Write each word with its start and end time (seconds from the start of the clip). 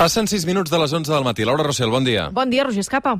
Passen 0.00 0.24
6 0.32 0.46
minuts 0.48 0.72
de 0.72 0.78
les 0.80 0.94
11 0.96 1.12
del 1.12 1.26
matí. 1.26 1.44
Laura 1.44 1.66
Rossell, 1.66 1.92
bon 1.92 2.06
dia. 2.08 2.30
Bon 2.32 2.48
dia, 2.48 2.64
Roger 2.64 2.80
Escapa. 2.86 3.18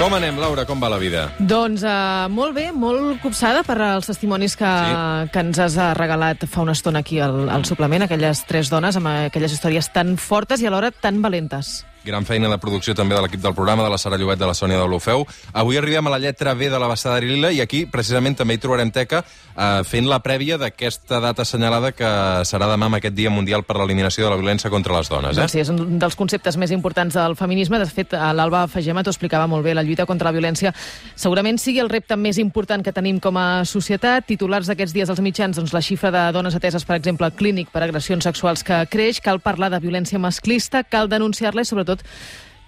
Com 0.00 0.14
anem, 0.16 0.38
Laura? 0.40 0.62
Com 0.64 0.80
va 0.80 0.88
la 0.88 0.96
vida? 0.96 1.26
Doncs 1.44 1.82
uh, 1.84 2.24
molt 2.32 2.54
bé, 2.56 2.70
molt 2.72 3.18
copsada 3.20 3.60
per 3.68 3.76
als 3.84 4.08
testimonis 4.08 4.54
que, 4.56 4.64
Sí. 4.64 5.28
que 5.34 5.42
ens 5.44 5.60
has 5.60 5.76
eh, 5.76 5.90
regalat 5.98 6.46
fa 6.48 6.62
una 6.64 6.72
estona 6.72 7.02
aquí 7.04 7.20
al, 7.20 7.50
al 7.52 7.66
suplement, 7.68 8.06
aquelles 8.06 8.40
tres 8.48 8.70
dones 8.72 8.96
amb 8.96 9.10
aquelles 9.28 9.52
històries 9.52 9.90
tan 9.92 10.16
fortes 10.16 10.64
i 10.64 10.70
alhora 10.70 10.88
tan 10.90 11.20
valentes. 11.20 11.82
Gran 12.04 12.24
feina 12.24 12.48
de 12.48 12.56
producció 12.58 12.94
també 12.96 13.14
de 13.14 13.20
l'equip 13.24 13.42
del 13.42 13.54
programa, 13.54 13.84
de 13.84 13.90
la 13.92 13.98
Sara 14.00 14.16
Llobet, 14.16 14.38
de 14.40 14.48
la 14.48 14.54
Sònia 14.56 14.78
de 14.80 14.86
l'Ofeu. 14.88 15.26
Avui 15.52 15.76
arribem 15.76 16.06
a 16.06 16.14
la 16.14 16.18
lletra 16.18 16.54
B 16.54 16.70
de 16.70 16.78
la 16.80 16.88
Bassada 16.88 17.20
Lila 17.20 17.50
i 17.52 17.60
aquí, 17.60 17.84
precisament, 17.86 18.38
també 18.38 18.56
hi 18.56 18.62
trobarem 18.62 18.90
Teca 18.90 19.20
eh, 19.20 19.82
fent 19.84 20.08
la 20.08 20.20
prèvia 20.24 20.56
d'aquesta 20.60 21.20
data 21.20 21.44
assenyalada 21.44 21.92
que 21.92 22.08
serà 22.48 22.70
demà 22.70 22.88
amb 22.88 22.98
aquest 22.98 23.14
Dia 23.16 23.32
Mundial 23.32 23.64
per 23.68 23.76
l'Eliminació 23.76 24.24
de 24.24 24.30
la 24.32 24.38
Violència 24.40 24.70
contra 24.72 24.96
les 24.96 25.10
Dones. 25.12 25.36
Eh? 25.36 25.40
Doncs 25.40 25.56
sí, 25.56 25.60
és 25.60 25.72
un 25.72 25.98
dels 26.00 26.16
conceptes 26.16 26.56
més 26.60 26.72
importants 26.72 27.16
del 27.18 27.36
feminisme. 27.36 27.80
De 27.80 27.88
fet, 27.90 28.14
l'Alba 28.14 28.66
Fagema 28.70 29.04
t'ho 29.04 29.12
explicava 29.12 29.48
molt 29.50 29.66
bé. 29.66 29.74
La 29.76 29.84
lluita 29.84 30.06
contra 30.08 30.30
la 30.30 30.34
violència 30.36 30.72
segurament 31.14 31.60
sigui 31.60 31.82
el 31.82 31.90
repte 31.92 32.16
més 32.16 32.38
important 32.40 32.84
que 32.84 32.94
tenim 32.96 33.20
com 33.20 33.36
a 33.40 33.64
societat. 33.68 34.26
Titulars 34.30 34.70
d'aquests 34.70 34.94
dies 34.96 35.12
als 35.12 35.20
mitjans, 35.24 35.58
doncs 35.58 35.74
la 35.76 35.84
xifra 35.84 36.12
de 36.14 36.24
dones 36.32 36.56
ateses, 36.56 36.86
per 36.86 36.96
exemple, 36.96 37.28
clínic 37.36 37.70
per 37.74 37.84
agressions 37.84 38.24
sexuals 38.24 38.64
que 38.64 38.84
creix. 38.90 39.20
Cal 39.20 39.42
parlar 39.44 39.70
de 39.74 39.82
violència 39.82 40.20
masclista, 40.22 40.84
cal 40.84 41.10
denunciar-la 41.10 41.64
i, 41.64 41.68
sobretot, 41.68 41.89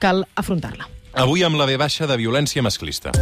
cal 0.03 0.27
afrontar-la. 0.35 0.89
Avui 1.13 1.45
amb 1.45 1.57
la 1.61 1.67
B 1.69 1.77
baixa 1.77 2.09
de 2.09 2.17
violència 2.17 2.63
masclista. 2.65 3.13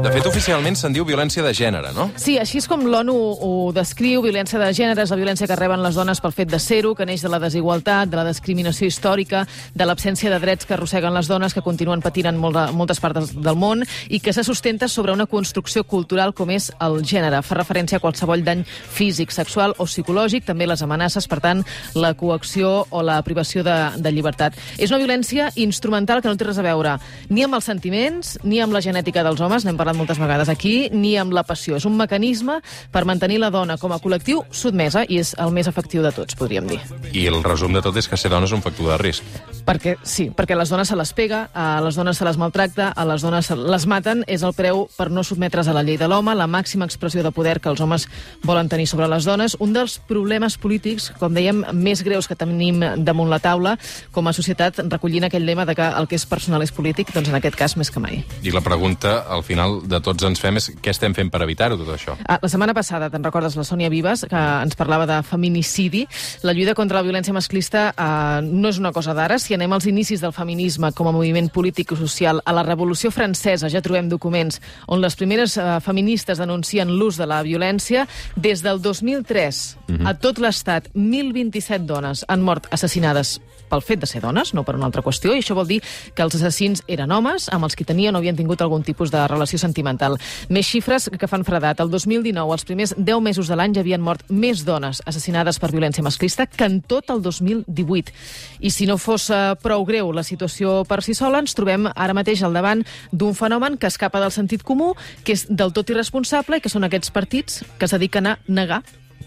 De 0.00 0.08
fet, 0.08 0.24
oficialment 0.24 0.78
se'n 0.80 0.94
diu 0.96 1.04
violència 1.04 1.42
de 1.44 1.50
gènere, 1.52 1.90
no? 1.92 2.06
Sí, 2.16 2.38
així 2.40 2.56
és 2.62 2.66
com 2.70 2.86
l'ONU 2.88 3.14
ho 3.44 3.50
descriu. 3.76 4.22
Violència 4.24 4.56
de 4.56 4.70
gènere 4.72 5.04
és 5.04 5.10
la 5.12 5.18
violència 5.20 5.44
que 5.44 5.56
reben 5.58 5.82
les 5.84 5.98
dones 5.98 6.22
pel 6.24 6.32
fet 6.32 6.48
de 6.48 6.56
ser-ho, 6.62 6.94
que 6.96 7.04
neix 7.04 7.20
de 7.20 7.28
la 7.28 7.40
desigualtat, 7.42 8.08
de 8.08 8.16
la 8.16 8.24
discriminació 8.24 8.88
històrica, 8.88 9.42
de 9.76 9.84
l'absència 9.84 10.32
de 10.32 10.38
drets 10.40 10.64
que 10.64 10.72
arrosseguen 10.72 11.12
les 11.12 11.28
dones, 11.28 11.52
que 11.52 11.60
continuen 11.60 12.00
patint 12.00 12.30
en 12.30 12.38
molta, 12.40 12.70
moltes 12.72 13.02
parts 13.02 13.34
del 13.34 13.58
món, 13.60 13.84
i 14.08 14.22
que 14.24 14.32
se 14.32 14.44
sustenta 14.46 14.88
sobre 14.88 15.12
una 15.12 15.26
construcció 15.28 15.84
cultural 15.84 16.32
com 16.32 16.48
és 16.56 16.70
el 16.80 17.02
gènere. 17.04 17.42
Fa 17.44 17.60
referència 17.60 18.00
a 18.00 18.04
qualsevol 18.04 18.40
dany 18.46 18.64
físic, 18.64 19.36
sexual 19.36 19.76
o 19.76 19.84
psicològic, 19.84 20.48
també 20.48 20.70
les 20.70 20.80
amenaces, 20.80 21.28
per 21.28 21.42
tant, 21.44 21.60
la 21.92 22.14
coacció 22.14 22.86
o 22.88 23.04
la 23.04 23.20
privació 23.26 23.66
de, 23.68 23.76
de 24.00 24.14
llibertat. 24.16 24.56
És 24.78 24.88
una 24.88 25.02
violència 25.04 25.52
instrumental 25.60 26.24
que 26.24 26.32
no 26.32 26.40
té 26.40 26.48
res 26.48 26.62
a 26.62 26.64
veure 26.64 26.96
ni 27.28 27.44
amb 27.44 27.60
els 27.60 27.68
sentiments, 27.68 28.38
ni 28.48 28.64
amb 28.64 28.72
la 28.72 28.80
genètica 28.80 29.26
dels 29.26 29.44
homes, 29.44 29.68
n'hem 29.68 29.76
parlat 29.76 29.89
moltes 29.96 30.18
vegades 30.20 30.48
aquí, 30.52 30.90
ni 30.92 31.16
amb 31.20 31.34
la 31.36 31.44
passió. 31.46 31.76
És 31.76 31.86
un 31.88 31.96
mecanisme 31.98 32.60
per 32.92 33.04
mantenir 33.08 33.40
la 33.42 33.50
dona 33.50 33.78
com 33.80 33.92
a 33.92 34.00
col·lectiu 34.02 34.44
sotmesa 34.50 35.04
i 35.08 35.20
és 35.20 35.34
el 35.38 35.54
més 35.54 35.68
efectiu 35.70 36.04
de 36.04 36.12
tots, 36.14 36.36
podríem 36.38 36.68
dir. 36.70 36.80
I 37.12 37.26
el 37.30 37.42
resum 37.44 37.74
de 37.76 37.82
tot 37.84 37.96
és 37.96 38.08
que 38.08 38.18
ser 38.20 38.30
dona 38.32 38.48
és 38.48 38.54
un 38.56 38.62
factor 38.64 38.92
de 38.92 38.98
risc. 39.00 39.26
Perquè, 39.66 39.96
sí, 40.02 40.30
perquè 40.34 40.56
a 40.56 40.60
les 40.60 40.70
dones 40.72 40.88
se 40.88 40.96
les 40.98 41.12
pega, 41.16 41.44
a 41.54 41.80
les 41.84 41.96
dones 41.98 42.18
se 42.18 42.26
les 42.26 42.38
maltracta, 42.40 42.90
a 42.90 43.04
les 43.06 43.22
dones 43.22 43.46
se 43.46 43.56
les 43.56 43.86
maten, 43.86 44.24
és 44.26 44.42
el 44.46 44.54
preu 44.56 44.86
per 44.96 45.10
no 45.10 45.24
sotmetre's 45.26 45.68
a 45.68 45.74
la 45.76 45.84
llei 45.86 45.98
de 46.00 46.08
l'home, 46.10 46.34
la 46.34 46.48
màxima 46.50 46.88
expressió 46.88 47.22
de 47.22 47.32
poder 47.34 47.58
que 47.60 47.70
els 47.70 47.80
homes 47.80 48.08
volen 48.42 48.68
tenir 48.68 48.88
sobre 48.90 49.08
les 49.08 49.26
dones. 49.28 49.56
Un 49.60 49.74
dels 49.76 49.98
problemes 50.08 50.56
polítics, 50.60 51.10
com 51.20 51.34
dèiem, 51.36 51.64
més 51.76 52.02
greus 52.06 52.28
que 52.28 52.38
tenim 52.38 52.82
damunt 53.04 53.30
la 53.30 53.40
taula 53.42 53.76
com 54.12 54.28
a 54.28 54.34
societat, 54.36 54.80
recollint 54.90 55.28
aquell 55.28 55.46
lema 55.46 55.66
de 55.68 55.76
que 55.78 55.86
el 55.86 56.08
que 56.08 56.18
és 56.18 56.26
personal 56.26 56.64
és 56.64 56.72
polític, 56.74 57.12
doncs 57.14 57.30
en 57.30 57.38
aquest 57.38 57.58
cas 57.58 57.76
més 57.80 57.92
que 57.92 58.02
mai. 58.02 58.22
I 58.42 58.54
la 58.54 58.64
pregunta, 58.64 59.20
al 59.28 59.44
final, 59.46 59.79
de 59.86 60.00
tots 60.04 60.24
ens 60.26 60.40
fem 60.42 60.58
és 60.60 60.70
què 60.82 60.92
estem 60.92 61.14
fent 61.16 61.30
per 61.32 61.42
evitar-ho, 61.44 61.78
tot 61.80 61.90
això? 61.94 62.16
Ah, 62.26 62.38
la 62.42 62.50
setmana 62.52 62.74
passada, 62.76 63.10
te'n 63.12 63.24
recordes, 63.24 63.56
la 63.58 63.66
Sònia 63.66 63.90
Vives, 63.92 64.24
que 64.30 64.40
ens 64.64 64.76
parlava 64.78 65.06
de 65.08 65.20
feminicidi. 65.26 66.06
La 66.46 66.54
lluita 66.56 66.74
contra 66.78 67.00
la 67.00 67.06
violència 67.06 67.34
masclista 67.36 67.88
eh, 67.90 68.40
no 68.46 68.72
és 68.72 68.80
una 68.82 68.92
cosa 68.96 69.14
d'ara. 69.16 69.38
Si 69.38 69.56
anem 69.56 69.72
als 69.76 69.88
inicis 69.90 70.22
del 70.24 70.34
feminisme 70.36 70.92
com 70.96 71.10
a 71.10 71.14
moviment 71.16 71.50
polític 71.52 71.94
i 71.94 72.00
social, 72.00 72.42
a 72.44 72.56
la 72.56 72.64
Revolució 72.66 73.12
Francesa 73.14 73.70
ja 73.72 73.82
trobem 73.84 74.10
documents 74.10 74.60
on 74.88 75.00
les 75.02 75.16
primeres 75.16 75.56
eh, 75.56 75.68
feministes 75.84 76.40
denuncien 76.40 76.90
l'ús 76.96 77.20
de 77.20 77.28
la 77.30 77.42
violència. 77.46 78.06
Des 78.36 78.64
del 78.64 78.82
2003, 78.82 79.62
a 80.06 80.14
tot 80.18 80.38
l'Estat, 80.42 80.90
1.027 80.94 81.86
dones 81.88 82.24
han 82.28 82.44
mort 82.44 82.68
assassinades 82.74 83.38
pel 83.70 83.84
fet 83.86 84.02
de 84.02 84.08
ser 84.10 84.22
dones, 84.24 84.52
no 84.54 84.64
per 84.66 84.76
una 84.76 84.88
altra 84.90 85.04
qüestió, 85.06 85.34
i 85.34 85.44
això 85.44 85.56
vol 85.56 85.68
dir 85.70 85.80
que 86.14 86.24
els 86.26 86.36
assassins 86.38 86.82
eren 86.90 87.12
homes 87.14 87.48
amb 87.54 87.68
els 87.68 87.76
que 87.78 87.86
tenien 87.86 88.14
o 88.14 88.20
havien 88.20 88.36
tingut 88.36 88.62
algun 88.62 88.84
tipus 88.86 89.12
de 89.14 89.22
relació 89.30 89.60
sentimental. 89.62 90.18
Més 90.50 90.68
xifres 90.68 91.08
que 91.18 91.30
fan 91.30 91.46
fredat. 91.46 91.80
El 91.80 91.90
2019, 91.92 92.52
els 92.52 92.66
primers 92.66 92.94
10 92.98 93.22
mesos 93.24 93.48
de 93.48 93.58
l'any, 93.58 93.74
ja 93.76 93.84
havien 93.84 94.02
mort 94.02 94.26
més 94.28 94.64
dones 94.66 95.02
assassinades 95.06 95.60
per 95.62 95.72
violència 95.72 96.04
masclista 96.04 96.46
que 96.46 96.66
en 96.66 96.80
tot 96.82 97.10
el 97.14 97.22
2018. 97.22 98.14
I 98.60 98.70
si 98.74 98.88
no 98.90 98.98
fos 98.98 99.30
eh, 99.30 99.40
prou 99.62 99.86
greu 99.88 100.12
la 100.12 100.26
situació 100.26 100.82
per 100.88 101.02
si 101.06 101.14
sola, 101.14 101.42
ens 101.42 101.56
trobem 101.56 101.88
ara 101.94 102.16
mateix 102.16 102.42
al 102.44 102.56
davant 102.56 102.84
d'un 103.12 103.36
fenomen 103.38 103.78
que 103.78 103.90
escapa 103.90 104.20
del 104.20 104.34
sentit 104.34 104.64
comú, 104.66 104.94
que 105.24 105.36
és 105.38 105.46
del 105.48 105.74
tot 105.76 105.90
irresponsable 105.90 106.58
i 106.58 106.64
que 106.64 106.72
són 106.72 106.86
aquests 106.86 107.12
partits 107.14 107.62
que 107.78 107.86
es 107.86 107.94
dediquen 107.96 108.32
a 108.32 108.38
negar 108.48 108.82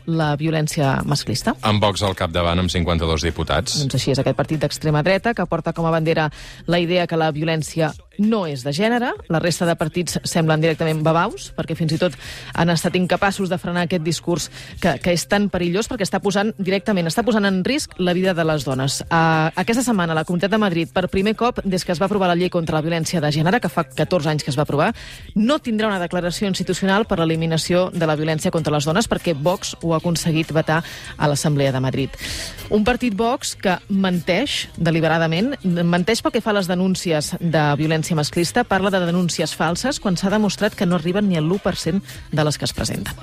la 0.05 0.33
violència 0.39 0.95
masclista. 1.07 1.55
Amb 1.61 1.83
Vox 1.83 2.03
al 2.03 2.15
capdavant 2.17 2.59
amb 2.59 2.71
52 2.71 3.27
diputats. 3.29 3.77
Doncs 3.81 3.99
així 3.99 4.13
és 4.13 4.21
aquest 4.21 4.37
partit 4.37 4.61
d'extrema 4.63 5.03
dreta 5.05 5.33
que 5.33 5.45
porta 5.49 5.73
com 5.73 5.87
a 5.87 5.93
bandera 5.93 6.29
la 6.67 6.79
idea 6.79 7.07
que 7.07 7.19
la 7.19 7.31
violència 7.31 7.93
no 8.18 8.44
és 8.47 8.63
de 8.63 8.74
gènere. 8.75 9.12
La 9.31 9.40
resta 9.41 9.66
de 9.66 9.75
partits 9.79 10.19
semblen 10.28 10.62
directament 10.62 11.01
babaus, 11.06 11.50
perquè 11.56 11.75
fins 11.78 11.96
i 11.96 12.00
tot 12.01 12.16
han 12.53 12.69
estat 12.74 12.96
incapaços 13.00 13.50
de 13.50 13.57
frenar 13.57 13.85
aquest 13.88 14.03
discurs 14.06 14.50
que, 14.81 14.96
que 15.01 15.13
és 15.16 15.25
tan 15.29 15.50
perillós 15.53 15.90
perquè 15.90 16.06
està 16.06 16.22
posant 16.24 16.53
directament, 16.57 17.09
està 17.09 17.24
posant 17.25 17.46
en 17.50 17.62
risc 17.66 17.96
la 17.97 18.13
vida 18.13 18.35
de 18.38 18.46
les 18.46 18.66
dones. 18.68 19.01
Uh, 19.07 19.50
aquesta 19.59 19.85
setmana 19.85 20.18
la 20.18 20.25
Comunitat 20.28 20.53
de 20.53 20.62
Madrid, 20.62 20.91
per 20.94 21.07
primer 21.09 21.35
cop 21.40 21.62
des 21.63 21.85
que 21.85 21.94
es 21.96 22.01
va 22.01 22.07
aprovar 22.09 22.29
la 22.29 22.38
llei 22.38 22.51
contra 22.53 22.78
la 22.78 22.85
violència 22.85 23.22
de 23.24 23.31
gènere, 23.34 23.62
que 23.63 23.72
fa 23.72 23.85
14 23.88 24.30
anys 24.30 24.45
que 24.45 24.53
es 24.53 24.59
va 24.59 24.68
aprovar, 24.68 24.91
no 25.35 25.59
tindrà 25.63 25.90
una 25.90 26.01
declaració 26.01 26.47
institucional 26.51 27.07
per 27.09 27.19
l'eliminació 27.19 27.90
de 27.94 28.09
la 28.09 28.18
violència 28.19 28.53
contra 28.53 28.74
les 28.75 28.85
dones 28.85 29.09
perquè 29.09 29.34
Vox 29.34 29.75
ho 29.81 29.94
ha 29.94 30.01
aconseguit 30.01 30.53
vetar 30.53 30.84
a 31.18 31.28
l'Assemblea 31.30 31.74
de 31.74 31.81
Madrid. 31.84 32.22
Un 32.74 32.85
partit 32.85 33.16
Vox 33.18 33.56
que 33.59 33.78
menteix 33.90 34.68
deliberadament, 34.78 35.53
menteix 35.63 36.22
pel 36.24 36.34
que 36.35 36.41
fa 36.44 36.53
a 36.53 36.59
les 36.59 36.69
denúncies 36.69 37.34
de 37.40 37.63
violència 37.80 38.02
masclista, 38.11 38.65
parla 38.67 38.91
de 38.91 38.99
denúncies 38.99 39.55
falses 39.55 40.01
quan 40.03 40.19
s'ha 40.19 40.29
demostrat 40.29 40.75
que 40.75 40.85
no 40.85 40.99
arriben 40.99 41.29
ni 41.31 41.39
al 41.39 41.47
1% 41.47 42.03
de 42.31 42.43
les 42.43 42.57
que 42.59 42.65
es 42.67 42.73
presenten. 42.75 43.15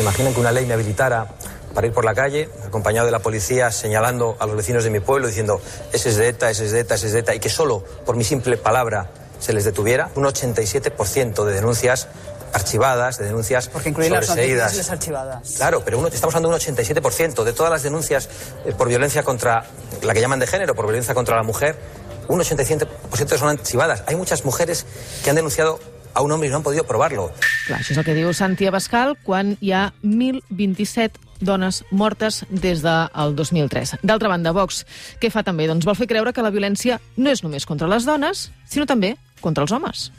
Imaginen 0.00 0.34
que 0.34 0.40
una 0.40 0.50
ley 0.50 0.66
me 0.66 0.74
habilitara 0.74 1.28
para 1.72 1.86
ir 1.86 1.92
por 1.92 2.04
la 2.04 2.14
calle, 2.14 2.48
acompañado 2.66 3.06
de 3.06 3.12
la 3.12 3.20
policía, 3.20 3.70
señalando 3.70 4.36
a 4.38 4.46
los 4.46 4.56
vecinos 4.56 4.84
de 4.84 4.90
mi 4.90 5.00
pueblo, 5.00 5.26
diciendo 5.28 5.60
ese 5.92 6.10
es 6.10 6.16
de 6.16 6.28
ETA, 6.28 6.50
ese 6.50 6.66
es 6.66 6.72
de 6.72 6.80
ETA, 6.80 6.94
ese 6.96 7.06
es 7.06 7.12
de 7.12 7.18
ETA, 7.20 7.34
y 7.34 7.40
que 7.40 7.48
solo 7.48 7.84
por 8.04 8.16
mi 8.16 8.24
simple 8.24 8.56
palabra 8.56 9.10
se 9.38 9.52
les 9.52 9.64
detuviera. 9.64 10.10
Un 10.14 10.24
87% 10.24 11.44
de 11.44 11.52
denuncias 11.52 12.08
archivadas, 12.54 13.18
de 13.18 13.24
denuncias 13.24 13.68
Porque 13.68 13.88
incluir 13.88 14.10
sobreseídas. 14.10 14.76
las 14.76 14.90
archivadas. 14.90 15.54
Claro, 15.56 15.82
pero 15.84 15.98
uno, 15.98 16.08
estamos 16.08 16.34
hablando 16.34 16.56
de 16.56 16.70
un 16.70 16.76
87% 16.76 17.42
de 17.42 17.52
todas 17.52 17.72
las 17.72 17.82
denuncias 17.82 18.28
eh, 18.64 18.72
por 18.72 18.88
violencia 18.88 19.24
contra 19.24 19.66
la 20.02 20.14
que 20.14 20.20
llaman 20.20 20.38
de 20.38 20.46
género, 20.46 20.74
por 20.74 20.86
violencia 20.86 21.14
contra 21.14 21.36
la 21.36 21.42
mujer, 21.42 21.76
un 22.28 22.40
87% 22.40 23.38
son 23.38 23.48
archivadas. 23.48 24.04
Hay 24.06 24.16
muchas 24.16 24.44
mujeres 24.44 24.86
que 25.22 25.30
han 25.30 25.36
denunciado 25.36 25.78
a 26.14 26.22
un 26.22 26.32
hombre 26.32 26.48
y 26.48 26.50
no 26.50 26.58
han 26.58 26.62
podido 26.62 26.84
probarlo. 26.84 27.32
Clar, 27.66 27.80
això 27.80 27.92
és 27.92 27.98
el 27.98 28.06
que 28.06 28.14
diu 28.14 28.32
Santi 28.32 28.68
Abascal 28.70 29.16
quan 29.26 29.56
hi 29.60 29.72
ha 29.74 29.88
1.027 30.02 31.18
dones 31.44 31.82
mortes 31.90 32.44
des 32.48 32.82
del 32.84 33.34
2003. 33.36 33.98
D'altra 34.02 34.30
banda, 34.30 34.54
Vox, 34.54 34.84
què 35.20 35.30
fa 35.34 35.42
també? 35.42 35.66
Doncs 35.68 35.86
vol 35.86 35.98
fer 35.98 36.08
creure 36.08 36.32
que 36.32 36.44
la 36.44 36.54
violència 36.54 37.00
no 37.16 37.34
és 37.34 37.42
només 37.42 37.66
contra 37.66 37.90
les 37.90 38.06
dones, 38.06 38.48
sinó 38.70 38.86
també 38.86 39.16
contra 39.42 39.66
els 39.66 39.74
homes. 39.74 40.10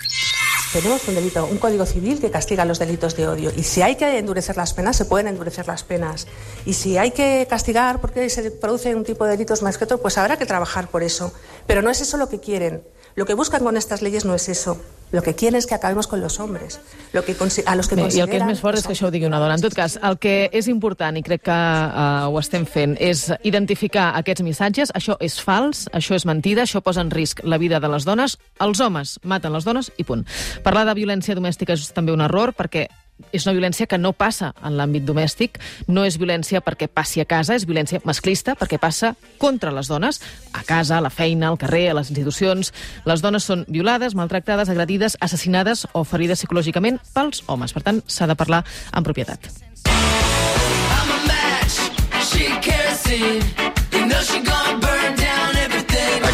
Tenemos 0.75 1.07
un 1.07 1.15
delito, 1.15 1.47
un 1.49 1.57
código 1.57 1.85
civil 1.85 2.19
que 2.19 2.29
castiga 2.29 2.65
los 2.65 2.79
delitos 2.79 3.15
de 3.15 3.29
odio. 3.29 3.49
Y 3.55 3.63
si 3.63 3.81
hay 3.81 3.95
que 3.95 4.17
endurecer 4.17 4.57
las 4.57 4.73
penas, 4.73 4.97
se 4.97 5.05
pueden 5.05 5.29
endurecer 5.29 5.65
las 5.65 5.85
penas. 5.85 6.27
Y 6.65 6.73
si 6.73 6.97
hay 6.97 7.11
que 7.11 7.47
castigar 7.49 8.01
porque 8.01 8.29
se 8.29 8.51
produce 8.51 8.93
un 8.93 9.05
tipo 9.05 9.23
de 9.23 9.31
delitos 9.31 9.61
más 9.61 9.77
que 9.77 9.85
otro, 9.85 9.99
pues 9.99 10.17
habrá 10.17 10.35
que 10.35 10.45
trabajar 10.45 10.89
por 10.89 11.01
eso. 11.01 11.31
Pero 11.65 11.81
no 11.81 11.89
es 11.89 12.01
eso 12.01 12.17
lo 12.17 12.27
que 12.27 12.41
quieren. 12.41 12.83
Lo 13.15 13.25
que 13.25 13.35
buscan 13.35 13.63
con 13.63 13.77
estas 13.77 14.01
leyes 14.01 14.25
no 14.25 14.35
es 14.35 14.49
eso. 14.49 14.77
Lo 15.15 15.23
que 15.23 15.33
quieren 15.33 15.57
es 15.57 15.65
que 15.65 15.73
acabemos 15.73 16.07
con 16.07 16.19
los 16.19 16.41
hombres. 16.41 16.81
Lo 17.13 17.23
que 17.23 17.35
a 17.65 17.75
los 17.75 17.87
que 17.87 17.95
Bé, 17.95 18.09
I 18.11 18.19
el 18.19 18.27
que 18.27 18.35
és 18.35 18.43
més 18.43 18.59
fort 18.59 18.75
és 18.75 18.83
que 18.83 18.91
això 18.91 19.07
ho 19.07 19.11
digui 19.13 19.23
una 19.29 19.39
dona. 19.39 19.55
En 19.55 19.63
tot 19.63 19.71
cas, 19.73 19.95
el 20.03 20.17
que 20.19 20.49
és 20.51 20.67
important, 20.67 21.15
i 21.15 21.23
crec 21.23 21.45
que 21.47 21.55
uh, 21.55 22.27
ho 22.27 22.35
estem 22.41 22.65
fent, 22.67 22.97
és 22.99 23.29
identificar 23.47 24.09
aquests 24.19 24.43
missatges. 24.43 24.91
Això 24.91 25.15
és 25.23 25.39
fals, 25.39 25.85
això 25.95 26.19
és 26.19 26.27
mentida, 26.27 26.65
això 26.67 26.83
posa 26.83 27.05
en 27.05 27.13
risc 27.15 27.39
la 27.47 27.61
vida 27.61 27.79
de 27.79 27.93
les 27.95 28.03
dones. 28.03 28.35
Els 28.59 28.83
homes 28.83 29.15
maten 29.23 29.55
les 29.55 29.63
dones 29.63 29.87
i 29.95 30.03
punt. 30.03 30.27
Parlar 30.67 30.83
de 30.89 30.99
violència 30.99 31.39
domèstica 31.39 31.79
és 31.79 31.87
també 31.95 32.11
un 32.11 32.27
error 32.27 32.51
perquè 32.51 32.89
és 33.31 33.45
una 33.45 33.53
violència 33.55 33.87
que 33.87 33.99
no 33.99 34.13
passa 34.13 34.51
en 34.63 34.75
l'àmbit 34.77 35.05
domèstic, 35.07 35.59
no 35.87 36.05
és 36.07 36.17
violència 36.19 36.61
perquè 36.63 36.87
passi 36.91 37.21
a 37.21 37.27
casa, 37.29 37.55
és 37.55 37.67
violència 37.67 38.01
masclista 38.07 38.55
perquè 38.59 38.79
passa 38.81 39.13
contra 39.41 39.73
les 39.75 39.89
dones, 39.91 40.21
a 40.53 40.63
casa, 40.67 40.97
a 40.97 41.03
la 41.03 41.11
feina, 41.13 41.49
al 41.49 41.59
carrer, 41.61 41.89
a 41.89 41.99
les 41.99 42.11
institucions. 42.11 42.73
Les 43.05 43.23
dones 43.23 43.47
són 43.47 43.65
violades, 43.67 44.15
maltractades, 44.15 44.69
agredides, 44.69 45.17
assassinades 45.21 45.85
o 45.93 46.03
ferides 46.03 46.43
psicològicament 46.43 46.99
pels 47.13 47.43
homes. 47.47 47.75
Per 47.75 47.83
tant, 47.85 48.03
s'ha 48.07 48.27
de 48.27 48.35
parlar 48.35 48.63
en 48.93 49.07
propietat. 49.07 49.51
I'm 49.85 51.11
a 51.11 51.19
match. 51.27 51.79
She 52.25 52.49
kerosene. 52.61 53.74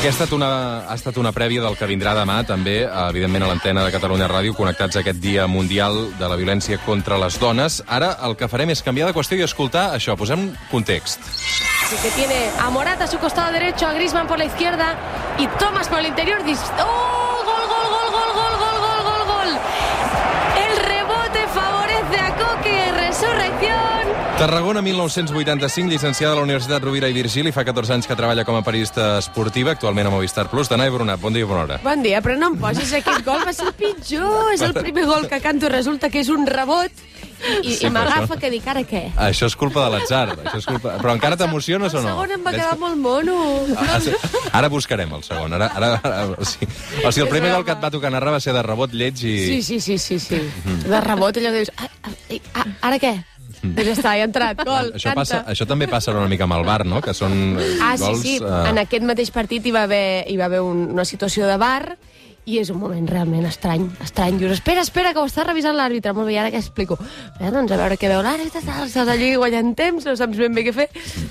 Aquesta 0.01 0.23
ha 0.23 0.25
estat, 0.25 0.31
una, 0.33 0.47
ha 0.89 0.95
estat 0.97 1.17
una 1.21 1.29
prèvia 1.29 1.61
del 1.61 1.75
que 1.77 1.85
vindrà 1.85 2.15
demà, 2.17 2.39
també, 2.49 2.79
evidentment, 2.89 3.43
a 3.45 3.49
l'antena 3.51 3.83
de 3.85 3.91
Catalunya 3.93 4.25
Ràdio, 4.31 4.55
connectats 4.57 4.97
a 4.97 5.03
aquest 5.03 5.19
Dia 5.21 5.45
Mundial 5.45 5.99
de 6.17 6.25
la 6.25 6.39
Violència 6.39 6.79
contra 6.87 7.19
les 7.21 7.37
Dones. 7.37 7.83
Ara 7.85 8.15
el 8.25 8.33
que 8.33 8.49
farem 8.49 8.73
és 8.73 8.81
canviar 8.81 9.11
de 9.11 9.13
qüestió 9.13 9.37
i 9.37 9.45
escoltar 9.45 9.91
això. 9.93 10.17
Posem 10.17 10.49
context. 10.73 11.21
Así 11.85 12.01
que 12.01 12.15
tiene 12.17 12.49
a 12.57 12.71
Morata 12.73 13.03
a 13.03 13.13
su 13.13 13.19
costado 13.19 13.53
derecho, 13.53 13.85
a 13.85 13.93
Griezmann 13.93 14.25
por 14.25 14.39
la 14.39 14.49
izquierda 14.49 14.95
y 15.37 15.45
Thomas 15.61 15.87
por 15.87 15.99
el 15.99 16.07
interior. 16.07 16.41
¡Oh! 16.81 17.20
Tarragona, 24.41 24.81
1985, 24.81 25.87
llicenciada 25.87 26.33
a 26.33 26.37
la 26.37 26.41
Universitat 26.41 26.81
Rovira 26.81 27.05
i 27.07 27.13
Virgili, 27.13 27.51
fa 27.53 27.61
14 27.61 27.93
anys 27.93 28.07
que 28.09 28.15
treballa 28.17 28.41
com 28.41 28.55
a 28.57 28.63
periodista 28.65 29.19
esportiva, 29.19 29.75
actualment 29.75 30.09
a 30.09 30.13
Movistar 30.15 30.47
Plus. 30.49 30.65
Danai 30.65 30.89
Brunat, 30.89 31.21
bon 31.21 31.35
dia 31.37 31.45
i 31.45 31.45
bona 31.45 31.61
hora. 31.67 31.77
Bon 31.83 32.01
dia, 32.01 32.23
però 32.25 32.39
no 32.41 32.49
em 32.49 32.57
posis 32.57 32.89
aquest 32.97 33.21
gol, 33.21 33.43
va 33.45 33.53
ser 33.53 33.67
el 33.69 33.75
pitjor. 33.77 34.49
És 34.55 34.63
el 34.65 34.73
primer 34.73 35.05
gol 35.05 35.27
que 35.29 35.37
canto 35.45 35.69
resulta 35.69 36.09
que 36.09 36.23
és 36.25 36.33
un 36.33 36.49
rebot 36.49 36.89
i, 37.61 37.75
Sí, 37.75 37.85
i 37.85 37.91
m'agafa 37.93 38.39
que 38.41 38.49
dic, 38.49 38.65
ara 38.65 38.81
què? 38.81 39.03
Això 39.27 39.45
és 39.45 39.55
culpa 39.55 39.85
de 39.85 39.93
l'atzar. 39.93 40.33
És 40.57 40.65
culpa... 40.65 40.97
Però 40.97 41.13
encara 41.13 41.37
t'emociones 41.37 41.93
o 41.93 42.01
El 42.01 42.09
no? 42.09 42.15
segon 42.15 42.33
em 42.39 42.45
va 42.49 42.57
quedar 42.57 42.73
que- 42.73 42.81
molt 42.81 42.97
mono. 42.97 43.37
Ah, 43.77 43.99
sí. 44.01 44.13
Ara 44.57 44.69
buscarem 44.73 45.13
el 45.17 45.21
segon. 45.25 45.53
Ara, 45.53 45.69
ara, 45.77 45.93
ara, 46.01 46.25
o, 46.33 46.45
sigui, 46.49 46.65
o 47.05 47.11
sigui, 47.11 47.27
el 47.27 47.33
primer 47.37 47.53
gol 47.59 47.65
que 47.69 47.77
et 47.77 47.83
va 47.85 47.93
tocar 47.93 48.09
narrar 48.09 48.33
va 48.39 48.41
ser 48.41 48.57
de 48.57 48.65
rebot 48.65 48.89
lleig 48.93 49.21
i... 49.21 49.37
Sí, 49.45 49.61
sí, 49.61 49.79
sí, 49.79 49.99
sí, 50.01 50.17
sí. 50.17 50.41
De 50.87 51.01
rebot, 51.05 51.37
allò 51.37 51.53
que 51.53 51.61
dius, 51.61 51.73
ah, 51.77 51.89
ah, 52.09 52.41
ah, 52.63 52.67
ara 52.89 52.97
què? 53.01 53.19
Doncs 53.75 53.87
ja 53.87 53.93
està, 53.93 54.13
ja 54.17 54.25
ha 54.25 54.29
entrat, 54.29 54.61
gol, 54.65 54.91
això, 54.95 55.11
canta. 55.11 55.19
passa, 55.21 55.41
això 55.53 55.67
també 55.69 55.87
passa 55.87 56.11
una 56.15 56.27
mica 56.31 56.47
amb 56.47 56.55
el 56.57 56.63
bar, 56.65 56.81
no? 56.85 57.01
Que 57.01 57.13
són 57.13 57.35
eh, 57.61 57.67
Ah, 57.81 57.93
sí, 57.97 58.03
gols... 58.05 58.21
sí. 58.25 58.35
eh, 58.41 58.63
En 58.71 58.81
aquest 58.81 59.05
mateix 59.05 59.29
partit 59.31 59.65
hi 59.65 59.73
va 59.75 59.83
haver, 59.89 60.25
hi 60.31 60.37
va 60.39 60.45
haver 60.49 60.61
un, 60.65 60.87
una 60.95 61.05
situació 61.05 61.45
de 61.47 61.57
bar 61.61 61.97
i 62.49 62.57
és 62.57 62.71
un 62.73 62.79
moment 62.81 63.05
realment 63.07 63.45
estrany, 63.45 63.83
estrany. 64.01 64.39
Dius, 64.41 64.51
espera, 64.57 64.81
espera, 64.81 65.11
que 65.13 65.21
ho 65.21 65.27
està 65.29 65.43
revisant 65.45 65.75
l'àrbitre. 65.77 66.13
Molt 66.17 66.27
bé, 66.27 66.39
ara 66.41 66.49
què 66.49 66.57
explico? 66.57 66.97
Eh, 67.39 67.51
doncs 67.53 67.71
a 67.71 67.77
veure 67.77 67.97
què 68.01 68.09
veu 68.09 68.23
l'àrbitre, 68.25 68.63
estàs 68.87 69.07
allí 69.13 69.35
guanyant 69.37 69.75
temps, 69.77 70.05
no 70.09 70.15
saps 70.17 70.37
ben 70.41 70.53
bé 70.57 70.63
què 70.65 70.73
fer. 70.73 70.87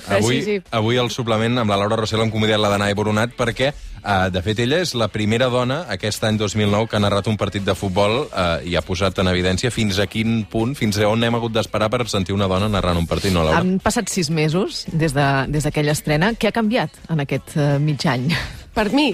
Però 0.06 0.20
Avui, 0.20 0.38
sí, 0.40 0.58
sí. 0.60 0.62
avui 0.70 1.00
el 1.02 1.10
suplement 1.10 1.58
amb 1.58 1.70
la 1.74 1.76
Laura 1.82 1.98
Rossell 1.98 2.22
hem 2.22 2.30
convidat 2.30 2.60
la 2.62 2.70
Danai 2.70 2.94
Boronat 2.94 3.34
perquè, 3.36 3.72
eh, 3.74 4.30
de 4.30 4.42
fet, 4.46 4.62
ella 4.62 4.78
és 4.84 4.94
la 4.94 5.08
primera 5.10 5.48
dona 5.50 5.80
aquest 5.90 6.22
any 6.24 6.38
2009 6.38 6.86
que 6.88 6.96
ha 6.96 7.02
narrat 7.02 7.26
un 7.26 7.36
partit 7.36 7.66
de 7.66 7.74
futbol 7.74 8.28
eh, 8.30 8.68
i 8.70 8.76
ha 8.78 8.82
posat 8.86 9.18
en 9.18 9.32
evidència 9.32 9.72
fins 9.74 9.98
a 9.98 10.06
quin 10.06 10.44
punt, 10.50 10.76
fins 10.78 10.96
a 11.02 11.08
on 11.10 11.24
hem 11.26 11.34
hagut 11.40 11.52
d'esperar 11.58 11.90
per 11.90 12.06
sentir 12.08 12.36
una 12.38 12.46
dona 12.46 12.68
narrant 12.70 12.96
un 13.02 13.08
partit, 13.10 13.34
no, 13.34 13.42
Laura? 13.42 13.58
Han 13.64 13.80
passat 13.82 14.08
sis 14.08 14.30
mesos 14.30 14.84
des 14.92 15.12
de- 15.12 15.46
des 15.50 15.66
d'aquella 15.66 15.92
estrena. 15.92 16.32
Què 16.38 16.48
ha 16.48 16.54
canviat 16.54 16.90
en 17.10 17.20
aquest 17.26 17.56
uh, 17.58 17.78
mig 17.82 18.06
any? 18.06 18.30
Per 18.74 18.86
mi? 18.94 19.10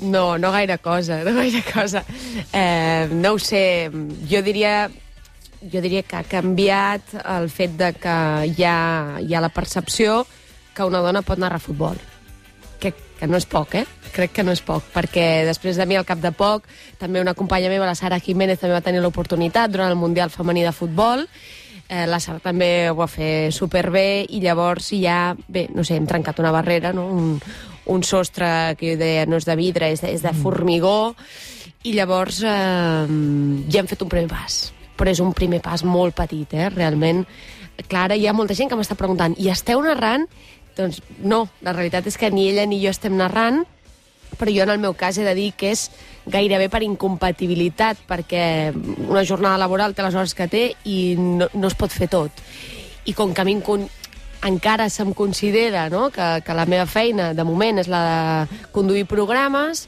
No, 0.00 0.38
no 0.38 0.50
gaire 0.52 0.78
cosa, 0.78 1.22
no 1.24 1.34
gaire 1.36 1.62
cosa. 1.66 2.04
Eh, 2.52 3.08
no 3.12 3.34
ho 3.34 3.38
sé, 3.38 3.90
jo 4.30 4.42
diria 4.42 4.90
jo 5.60 5.80
diria 5.84 6.02
que 6.02 6.16
ha 6.16 6.24
canviat 6.24 7.14
el 7.20 7.50
fet 7.52 7.76
de 7.76 7.92
que 8.00 8.16
hi 8.48 8.64
ha, 8.64 9.20
hi 9.20 9.34
ha 9.34 9.42
la 9.44 9.52
percepció 9.52 10.24
que 10.74 10.86
una 10.88 11.02
dona 11.04 11.22
pot 11.22 11.38
narrar 11.38 11.60
futbol. 11.60 11.98
Que, 12.80 12.94
que 13.18 13.28
no 13.28 13.36
és 13.36 13.44
poc, 13.44 13.74
eh? 13.76 13.84
Crec 14.14 14.32
que 14.38 14.44
no 14.46 14.54
és 14.56 14.62
poc, 14.64 14.86
perquè 14.94 15.44
després 15.44 15.76
de 15.76 15.84
mi, 15.86 15.98
al 15.98 16.08
cap 16.08 16.22
de 16.22 16.32
poc, 16.32 16.64
també 16.98 17.20
una 17.20 17.36
companya 17.36 17.68
meva, 17.68 17.88
la 17.88 17.98
Sara 17.98 18.18
Jiménez, 18.20 18.58
també 18.58 18.78
va 18.78 18.84
tenir 18.84 19.02
l'oportunitat 19.04 19.70
durant 19.70 19.92
el 19.92 20.00
Mundial 20.00 20.32
Femení 20.32 20.64
de 20.64 20.72
Futbol, 20.72 21.26
eh, 21.88 22.06
la 22.08 22.20
Sara 22.24 22.40
també 22.40 22.88
ho 22.88 22.96
va 22.96 23.10
fer 23.10 23.52
superbé, 23.52 24.24
i 24.30 24.40
llavors 24.40 24.94
ja, 24.96 25.34
bé, 25.48 25.68
no 25.76 25.84
sé, 25.84 26.00
hem 26.00 26.08
trencat 26.08 26.40
una 26.40 26.54
barrera, 26.56 26.94
no? 26.96 27.04
un, 27.12 27.34
un 27.90 28.04
sostre 28.06 28.76
que 28.78 28.92
jo 28.92 28.98
deia 29.00 29.26
no 29.26 29.40
és 29.40 29.46
de 29.48 29.56
vidre, 29.58 29.90
és 29.90 30.02
de, 30.02 30.12
és 30.14 30.22
de 30.22 30.32
formigó, 30.36 31.14
i 31.82 31.94
llavors 31.96 32.42
eh, 32.44 33.06
ja 33.72 33.80
hem 33.80 33.90
fet 33.90 34.04
un 34.04 34.12
primer 34.12 34.30
pas. 34.30 34.60
Però 35.00 35.10
és 35.10 35.22
un 35.24 35.32
primer 35.36 35.62
pas 35.64 35.82
molt 35.84 36.14
petit, 36.16 36.54
eh? 36.54 36.68
realment. 36.74 37.24
Clar, 37.88 38.06
ara 38.10 38.18
hi 38.18 38.26
ha 38.28 38.36
molta 38.36 38.56
gent 38.56 38.68
que 38.68 38.76
m'està 38.78 38.96
preguntant, 38.98 39.34
i 39.40 39.48
esteu 39.48 39.80
narrant? 39.82 40.26
Doncs 40.76 41.00
no, 41.24 41.46
la 41.64 41.74
realitat 41.74 42.06
és 42.06 42.18
que 42.20 42.30
ni 42.30 42.50
ella 42.50 42.66
ni 42.68 42.82
jo 42.82 42.92
estem 42.92 43.16
narrant, 43.16 43.64
però 44.38 44.52
jo 44.54 44.62
en 44.62 44.72
el 44.72 44.82
meu 44.82 44.94
cas 44.94 45.18
he 45.18 45.24
de 45.26 45.34
dir 45.34 45.50
que 45.58 45.72
és 45.74 45.88
gairebé 46.30 46.68
per 46.70 46.82
incompatibilitat, 46.86 48.04
perquè 48.08 48.44
una 49.08 49.24
jornada 49.26 49.58
laboral 49.60 49.96
té 49.96 50.04
les 50.04 50.14
hores 50.14 50.36
que 50.36 50.48
té 50.52 50.64
i 50.84 51.16
no, 51.18 51.48
no 51.54 51.72
es 51.72 51.76
pot 51.76 51.92
fer 51.92 52.10
tot. 52.12 52.44
I 53.08 53.16
com 53.16 53.32
que 53.34 53.42
a 53.42 53.48
mi 53.48 53.56
encara 54.46 54.88
se'm 54.90 55.12
considera 55.14 55.88
no? 55.90 56.10
que, 56.10 56.42
que 56.44 56.54
la 56.54 56.66
meva 56.66 56.86
feina, 56.86 57.32
de 57.34 57.44
moment, 57.44 57.78
és 57.78 57.88
la 57.88 58.04
de 58.48 58.62
conduir 58.72 59.06
programes, 59.06 59.86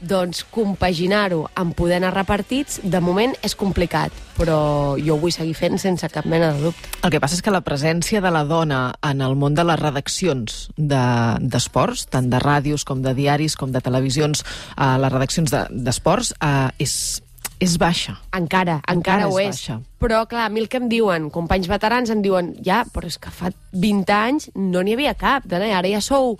doncs 0.00 0.46
compaginar-ho 0.48 1.42
amb 1.60 1.74
poder 1.76 1.98
anar 1.98 2.14
partits, 2.24 2.78
de 2.82 3.00
moment 3.04 3.34
és 3.44 3.52
complicat, 3.54 4.14
però 4.38 4.96
jo 4.96 5.18
ho 5.18 5.20
vull 5.20 5.34
seguir 5.34 5.52
fent 5.58 5.76
sense 5.78 6.08
cap 6.08 6.24
mena 6.24 6.54
de 6.54 6.62
dubte. 6.70 6.88
El 7.04 7.12
que 7.12 7.20
passa 7.20 7.36
és 7.36 7.42
que 7.44 7.52
la 7.52 7.60
presència 7.60 8.22
de 8.24 8.30
la 8.32 8.46
dona 8.48 8.94
en 9.04 9.20
el 9.20 9.36
món 9.36 9.54
de 9.54 9.64
les 9.68 9.76
redaccions 9.78 10.70
de- 10.78 11.36
d'esports, 11.44 12.06
de, 12.06 12.10
tant 12.16 12.30
de 12.32 12.40
ràdios 12.40 12.86
com 12.88 13.02
de 13.04 13.12
diaris 13.14 13.56
com 13.60 13.72
de 13.76 13.82
televisions, 13.84 14.40
a 14.76 14.96
les 14.96 15.12
redaccions 15.12 15.50
de- 15.52 15.66
d'esports, 15.70 16.32
de, 16.40 16.46
eh, 16.48 16.70
és, 16.86 17.22
és 17.60 17.76
baixa. 17.78 18.16
Encara, 18.32 18.80
encara, 18.88 18.94
Encara 18.96 19.28
ho 19.28 19.38
és 19.38 19.52
baixa. 19.52 19.78
Però, 20.00 20.24
clar, 20.28 20.46
a 20.48 20.52
mi 20.52 20.62
el 20.62 20.68
que 20.72 20.80
em 20.80 20.88
diuen, 20.88 21.28
companys 21.30 21.68
veterans, 21.68 22.10
em 22.10 22.22
diuen, 22.24 22.54
ja, 22.64 22.82
però 22.88 23.10
és 23.10 23.20
que 23.20 23.32
fa 23.34 23.52
20 23.76 24.14
anys 24.16 24.48
no 24.56 24.82
n'hi 24.82 24.96
havia 24.96 25.14
cap, 25.14 25.44
i 25.44 25.70
ara 25.70 25.92
ja 25.92 26.00
sou 26.00 26.38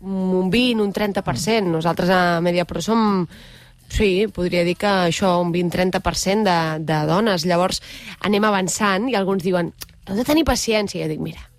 un 0.00 0.50
20, 0.50 0.80
un 0.80 0.92
30%. 0.94 1.66
Nosaltres 1.74 2.10
a 2.14 2.40
Mediapro 2.40 2.80
som, 2.80 3.26
sí, 3.90 4.28
podria 4.32 4.64
dir 4.64 4.76
que 4.78 4.88
això, 5.10 5.34
un 5.42 5.52
20-30% 5.52 6.46
de, 6.46 6.58
de 6.86 7.02
dones. 7.10 7.44
Llavors, 7.44 7.82
anem 8.22 8.46
avançant 8.46 9.10
i 9.10 9.18
alguns 9.18 9.42
diuen, 9.44 9.74
heu 10.06 10.16
de 10.16 10.24
tenir 10.24 10.46
paciència. 10.48 11.02
Jo 11.02 11.10
dic, 11.10 11.20
mira, 11.20 11.49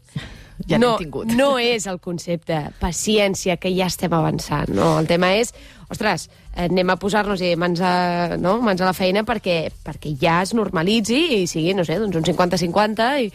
Ja 0.68 0.80
no, 0.82 0.96
n'hem 0.96 1.06
tingut. 1.06 1.34
no 1.38 1.56
és 1.62 1.88
el 1.90 2.00
concepte 2.04 2.58
paciència 2.82 3.58
que 3.62 3.72
ja 3.76 3.88
estem 3.92 4.14
avançant, 4.14 4.72
no? 4.76 4.94
El 5.00 5.10
tema 5.10 5.32
és, 5.38 5.54
ostres, 5.92 6.28
eh, 6.54 6.68
anem 6.68 6.94
a 6.94 6.98
posar-nos 7.00 7.42
eh, 7.42 7.56
mans, 7.60 7.82
a, 7.82 8.38
no? 8.42 8.60
mans 8.64 8.82
a 8.82 8.90
la 8.90 8.96
feina 8.98 9.26
perquè, 9.28 9.66
perquè 9.86 10.16
ja 10.20 10.42
es 10.46 10.56
normalitzi 10.58 11.42
i 11.42 11.44
sigui, 11.50 11.76
no 11.78 11.86
sé, 11.88 12.00
doncs 12.02 12.20
un 12.20 12.28
50-50, 12.28 13.12
i... 13.26 13.32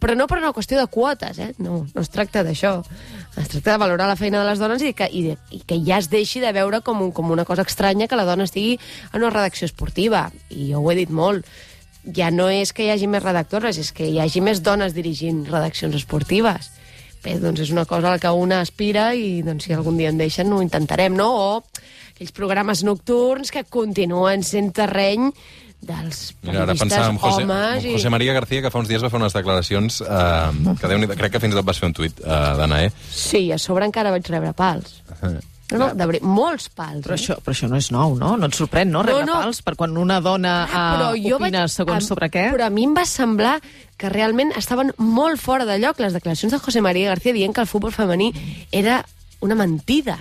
però 0.00 0.16
no 0.16 0.26
per 0.26 0.38
una 0.40 0.52
qüestió 0.56 0.78
de 0.80 0.86
quotes, 0.88 1.38
eh? 1.38 1.52
No, 1.58 1.84
no 1.92 2.04
es 2.04 2.08
tracta 2.08 2.44
d'això. 2.46 2.78
Es 3.36 3.50
tracta 3.52 3.74
de 3.74 3.80
valorar 3.82 4.08
la 4.08 4.16
feina 4.16 4.40
de 4.40 4.48
les 4.48 4.62
dones 4.62 4.82
i 4.82 4.94
que, 4.96 5.10
i, 5.12 5.26
de, 5.28 5.36
i 5.52 5.60
que 5.66 5.76
ja 5.84 5.98
es 6.00 6.08
deixi 6.08 6.40
de 6.40 6.54
veure 6.56 6.80
com, 6.80 7.02
un, 7.04 7.12
com 7.12 7.30
una 7.30 7.44
cosa 7.44 7.66
estranya 7.68 8.08
que 8.08 8.16
la 8.16 8.24
dona 8.24 8.48
estigui 8.48 8.78
en 9.12 9.20
una 9.20 9.34
redacció 9.34 9.68
esportiva. 9.68 10.30
I 10.50 10.70
jo 10.72 10.80
ho 10.80 10.90
he 10.90 10.96
dit 11.02 11.12
molt 11.12 11.44
ja 12.04 12.30
no 12.32 12.48
és 12.52 12.72
que 12.72 12.86
hi 12.86 12.90
hagi 12.94 13.08
més 13.10 13.22
redactores, 13.22 13.78
és 13.78 13.92
que 13.92 14.08
hi 14.08 14.20
hagi 14.22 14.42
més 14.44 14.62
dones 14.64 14.94
dirigint 14.96 15.44
redaccions 15.48 15.96
esportives. 15.98 16.72
Bé, 17.20 17.36
doncs 17.36 17.60
és 17.66 17.72
una 17.74 17.84
cosa 17.84 18.08
a 18.08 18.14
la 18.16 18.20
que 18.20 18.30
una 18.32 18.62
aspira 18.64 19.10
i 19.14 19.42
doncs, 19.44 19.66
si 19.66 19.76
algun 19.76 19.98
dia 20.00 20.08
en 20.08 20.20
deixen 20.20 20.52
ho 20.52 20.62
intentarem, 20.64 21.12
no? 21.16 21.28
O 21.36 21.48
aquells 22.14 22.32
programes 22.36 22.84
nocturns 22.84 23.52
que 23.52 23.66
continuen 23.68 24.44
sent 24.46 24.72
terreny 24.76 25.28
dels 25.80 26.34
Mira, 26.44 26.64
ara 26.64 26.74
pensava 26.76 27.08
en 27.08 27.20
José, 27.20 27.44
homes 27.44 27.84
José 27.86 28.10
María 28.12 28.34
García, 28.36 28.64
que 28.64 28.72
fa 28.72 28.80
uns 28.80 28.88
dies 28.88 29.04
va 29.04 29.12
fer 29.12 29.20
unes 29.20 29.36
declaracions 29.36 30.02
eh, 30.04 30.74
que 30.80 30.90
déu 30.92 31.06
crec 31.14 31.36
que 31.36 31.40
fins 31.44 31.56
i 31.56 31.60
tot 31.60 31.68
vas 31.68 31.80
fer 31.80 31.88
un 31.88 31.96
tuit, 31.96 32.20
eh, 32.20 32.42
d'Anna, 32.60 32.82
eh? 32.84 32.92
Sí, 33.12 33.46
a 33.52 33.60
sobre 33.60 33.88
encara 33.88 34.12
vaig 34.12 34.28
rebre 34.28 34.52
pals. 34.56 35.00
No, 35.70 35.78
no, 35.78 35.94
de 35.94 36.06
veritat, 36.06 36.26
molts 36.28 36.68
pals. 36.74 37.04
Però 37.06 37.14
eh? 37.14 37.18
això, 37.20 37.36
però 37.44 37.54
això 37.54 37.68
no 37.70 37.76
és 37.78 37.90
nou, 37.94 38.16
no? 38.18 38.36
No 38.36 38.46
et 38.50 38.56
sorprèn, 38.58 38.90
no? 38.90 39.02
Rebre 39.06 39.24
No, 39.24 39.34
no. 39.36 39.40
pals 39.44 39.62
per 39.62 39.76
quan 39.78 39.96
una 39.96 40.20
dona 40.20 40.54
Però 40.66 41.12
uh, 41.14 41.34
opina 41.36 41.64
vaig- 41.66 41.74
segons 41.74 42.04
a- 42.04 42.06
sobre 42.08 42.28
què? 42.30 42.48
Però 42.56 42.66
a 42.66 42.70
mi 42.74 42.84
em 42.88 42.94
va 42.96 43.04
semblar 43.06 43.60
que 44.00 44.08
realment 44.08 44.50
estaven 44.56 44.92
molt 44.98 45.38
fora 45.38 45.64
de 45.68 45.78
lloc 45.78 46.00
les 46.00 46.12
declaracions 46.16 46.52
de 46.52 46.58
José 46.58 46.80
María 46.80 47.08
García 47.10 47.32
dient 47.36 47.54
que 47.54 47.60
el 47.60 47.68
futbol 47.70 47.92
femení 47.92 48.32
era 48.72 49.04
una 49.40 49.54
mentida. 49.54 50.18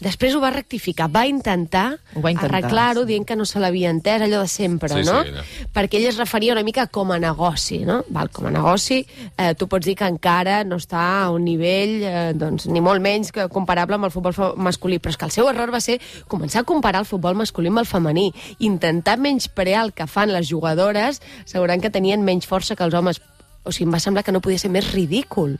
Després 0.00 0.34
ho 0.34 0.40
va 0.40 0.48
rectificar, 0.54 1.10
va 1.12 1.26
intentar, 1.28 1.98
Ho 2.16 2.22
va 2.24 2.30
intentar, 2.32 2.56
arreglar-ho 2.56 3.02
sí. 3.04 3.10
dient 3.12 3.26
que 3.28 3.36
no 3.36 3.44
se 3.44 3.60
l'havia 3.60 3.90
entès, 3.92 4.22
allò 4.24 4.40
de 4.40 4.48
sempre, 4.48 4.88
Sí, 4.94 5.04
no? 5.04 5.18
sí, 5.24 5.66
perquè 5.74 5.98
ell 6.00 6.06
es 6.08 6.16
referia 6.16 6.54
una 6.54 6.64
mica 6.64 6.86
com 6.88 7.12
a 7.12 7.18
negoci, 7.20 7.82
no? 7.84 8.00
Val, 8.08 8.30
com 8.32 8.48
a 8.48 8.54
negoci, 8.54 9.02
eh, 9.36 9.52
tu 9.60 9.68
pots 9.68 9.84
dir 9.84 9.96
que 10.00 10.08
encara 10.08 10.62
no 10.64 10.80
està 10.80 11.02
a 11.26 11.30
un 11.34 11.44
nivell, 11.44 11.94
eh, 12.00 12.32
doncs, 12.34 12.66
ni 12.72 12.80
molt 12.80 13.04
menys 13.04 13.30
que 13.36 13.46
comparable 13.52 14.00
amb 14.00 14.08
el 14.08 14.14
futbol 14.14 14.56
masculí, 14.56 14.98
però 14.98 15.12
és 15.12 15.20
que 15.20 15.28
el 15.28 15.36
seu 15.36 15.52
error 15.52 15.72
va 15.74 15.82
ser 15.84 16.00
començar 16.28 16.64
a 16.64 16.68
comparar 16.68 17.04
el 17.04 17.10
futbol 17.10 17.36
masculí 17.36 17.68
amb 17.68 17.84
el 17.84 17.90
femení, 17.90 18.30
intentar 18.58 19.18
menysprear 19.20 19.84
el 19.84 19.92
que 19.92 20.08
fan 20.08 20.32
les 20.32 20.48
jugadores, 20.48 21.20
assegurant 21.44 21.84
que 21.84 21.92
tenien 21.92 22.24
menys 22.24 22.48
força 22.48 22.74
que 22.74 22.88
els 22.88 22.94
homes. 22.96 23.20
O 23.64 23.72
sigui, 23.72 23.84
em 23.90 23.92
va 23.92 24.00
semblar 24.00 24.24
que 24.24 24.32
no 24.32 24.40
podia 24.40 24.58
ser 24.58 24.70
més 24.72 24.94
ridícul 24.94 25.58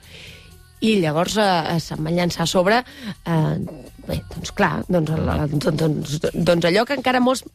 i 0.80 0.94
llavors 1.02 1.36
eh, 1.36 1.76
se'm 1.84 2.06
va 2.06 2.12
llançar 2.14 2.46
a 2.46 2.48
sobre 2.48 2.78
eh, 2.80 3.89
bé, 4.10 4.20
doncs 4.34 4.54
clar 4.56 4.72
doncs, 4.88 5.12
la, 5.16 5.40
doncs, 5.46 5.70
doncs, 5.80 6.16
doncs 6.34 6.68
allò 6.68 6.86
que 6.86 6.98
encara 6.98 7.22
molts 7.22 7.46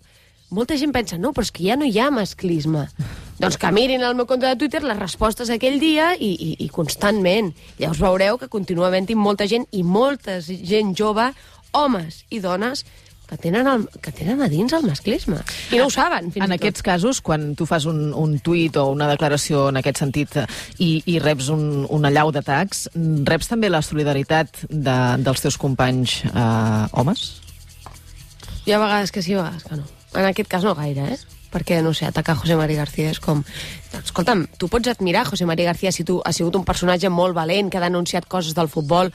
molta 0.55 0.77
gent 0.77 0.93
pensa, 0.93 1.17
no, 1.17 1.31
però 1.33 1.45
és 1.45 1.51
que 1.51 1.65
ja 1.65 1.75
no 1.79 1.87
hi 1.89 1.97
ha 1.99 2.11
masclisme. 2.13 2.85
Doncs 3.41 3.57
que 3.59 3.67
mirin 3.75 4.05
al 4.05 4.13
meu 4.15 4.27
compte 4.29 4.47
de 4.47 4.55
Twitter 4.55 4.79
les 4.85 4.95
respostes 4.95 5.49
aquell 5.51 5.75
dia 5.81 6.13
i, 6.15 6.29
i, 6.31 6.51
i 6.63 6.67
constantment. 6.71 7.49
Llavors 7.81 7.99
veureu 7.99 8.37
que 8.39 8.47
continua 8.47 8.87
havent-hi 8.87 9.17
molta 9.19 9.47
gent 9.51 9.65
i 9.75 9.81
molta 9.83 10.37
gent 10.39 10.93
jove, 10.95 11.25
homes 11.75 12.21
i 12.31 12.39
dones, 12.39 12.85
que 13.25 13.37
tenen, 13.41 13.67
el, 13.67 13.87
que 14.01 14.11
tenen 14.13 14.41
a 14.41 14.47
dins 14.51 14.73
el 14.77 14.83
masclisme. 14.85 15.39
I 15.73 15.79
no 15.81 15.87
ho 15.87 15.93
saben, 15.93 16.31
fins 16.31 16.43
En 16.45 16.51
i 16.51 16.55
tot. 16.55 16.59
aquests 16.59 16.85
casos, 16.85 17.21
quan 17.25 17.55
tu 17.57 17.65
fas 17.65 17.87
un, 17.89 18.11
un 18.13 18.37
tuit 18.39 18.77
o 18.77 18.87
una 18.93 19.07
declaració 19.09 19.69
en 19.71 19.81
aquest 19.81 20.01
sentit 20.03 20.37
eh, 20.37 20.45
i, 20.77 20.89
i 21.09 21.17
reps 21.23 21.49
un, 21.53 21.85
una 21.89 22.11
llau 22.13 22.31
d'atacs, 22.35 22.89
reps 23.25 23.49
també 23.49 23.71
la 23.73 23.81
solidaritat 23.85 24.65
de, 24.69 24.97
dels 25.25 25.41
teus 25.41 25.57
companys 25.57 26.19
eh, 26.29 26.85
homes? 26.93 27.25
Hi 28.65 28.73
ha 28.73 28.81
vegades 28.81 29.11
que 29.13 29.21
sí, 29.25 29.33
ha 29.33 29.43
vegades 29.43 29.65
que 29.65 29.79
no. 29.81 29.87
En 30.15 30.25
aquest 30.29 30.49
cas 30.49 30.63
no 30.63 30.75
gaire, 30.77 31.09
eh? 31.15 31.17
Perquè, 31.55 31.79
no 31.83 31.93
sé, 31.95 32.05
atacar 32.05 32.35
José 32.35 32.55
María 32.59 32.81
García 32.83 33.11
és 33.13 33.19
com... 33.23 33.43
Doncs, 33.91 34.09
Escolta'm, 34.09 34.45
tu 34.59 34.67
pots 34.67 34.89
admirar 34.91 35.25
José 35.27 35.45
María 35.47 35.69
García 35.69 35.91
si 35.95 36.03
tu 36.03 36.19
ha 36.25 36.33
sigut 36.35 36.57
un 36.59 36.65
personatge 36.67 37.09
molt 37.09 37.35
valent, 37.37 37.69
que 37.71 37.79
ha 37.79 37.85
denunciat 37.85 38.27
coses 38.27 38.57
del 38.57 38.67
futbol 38.67 39.11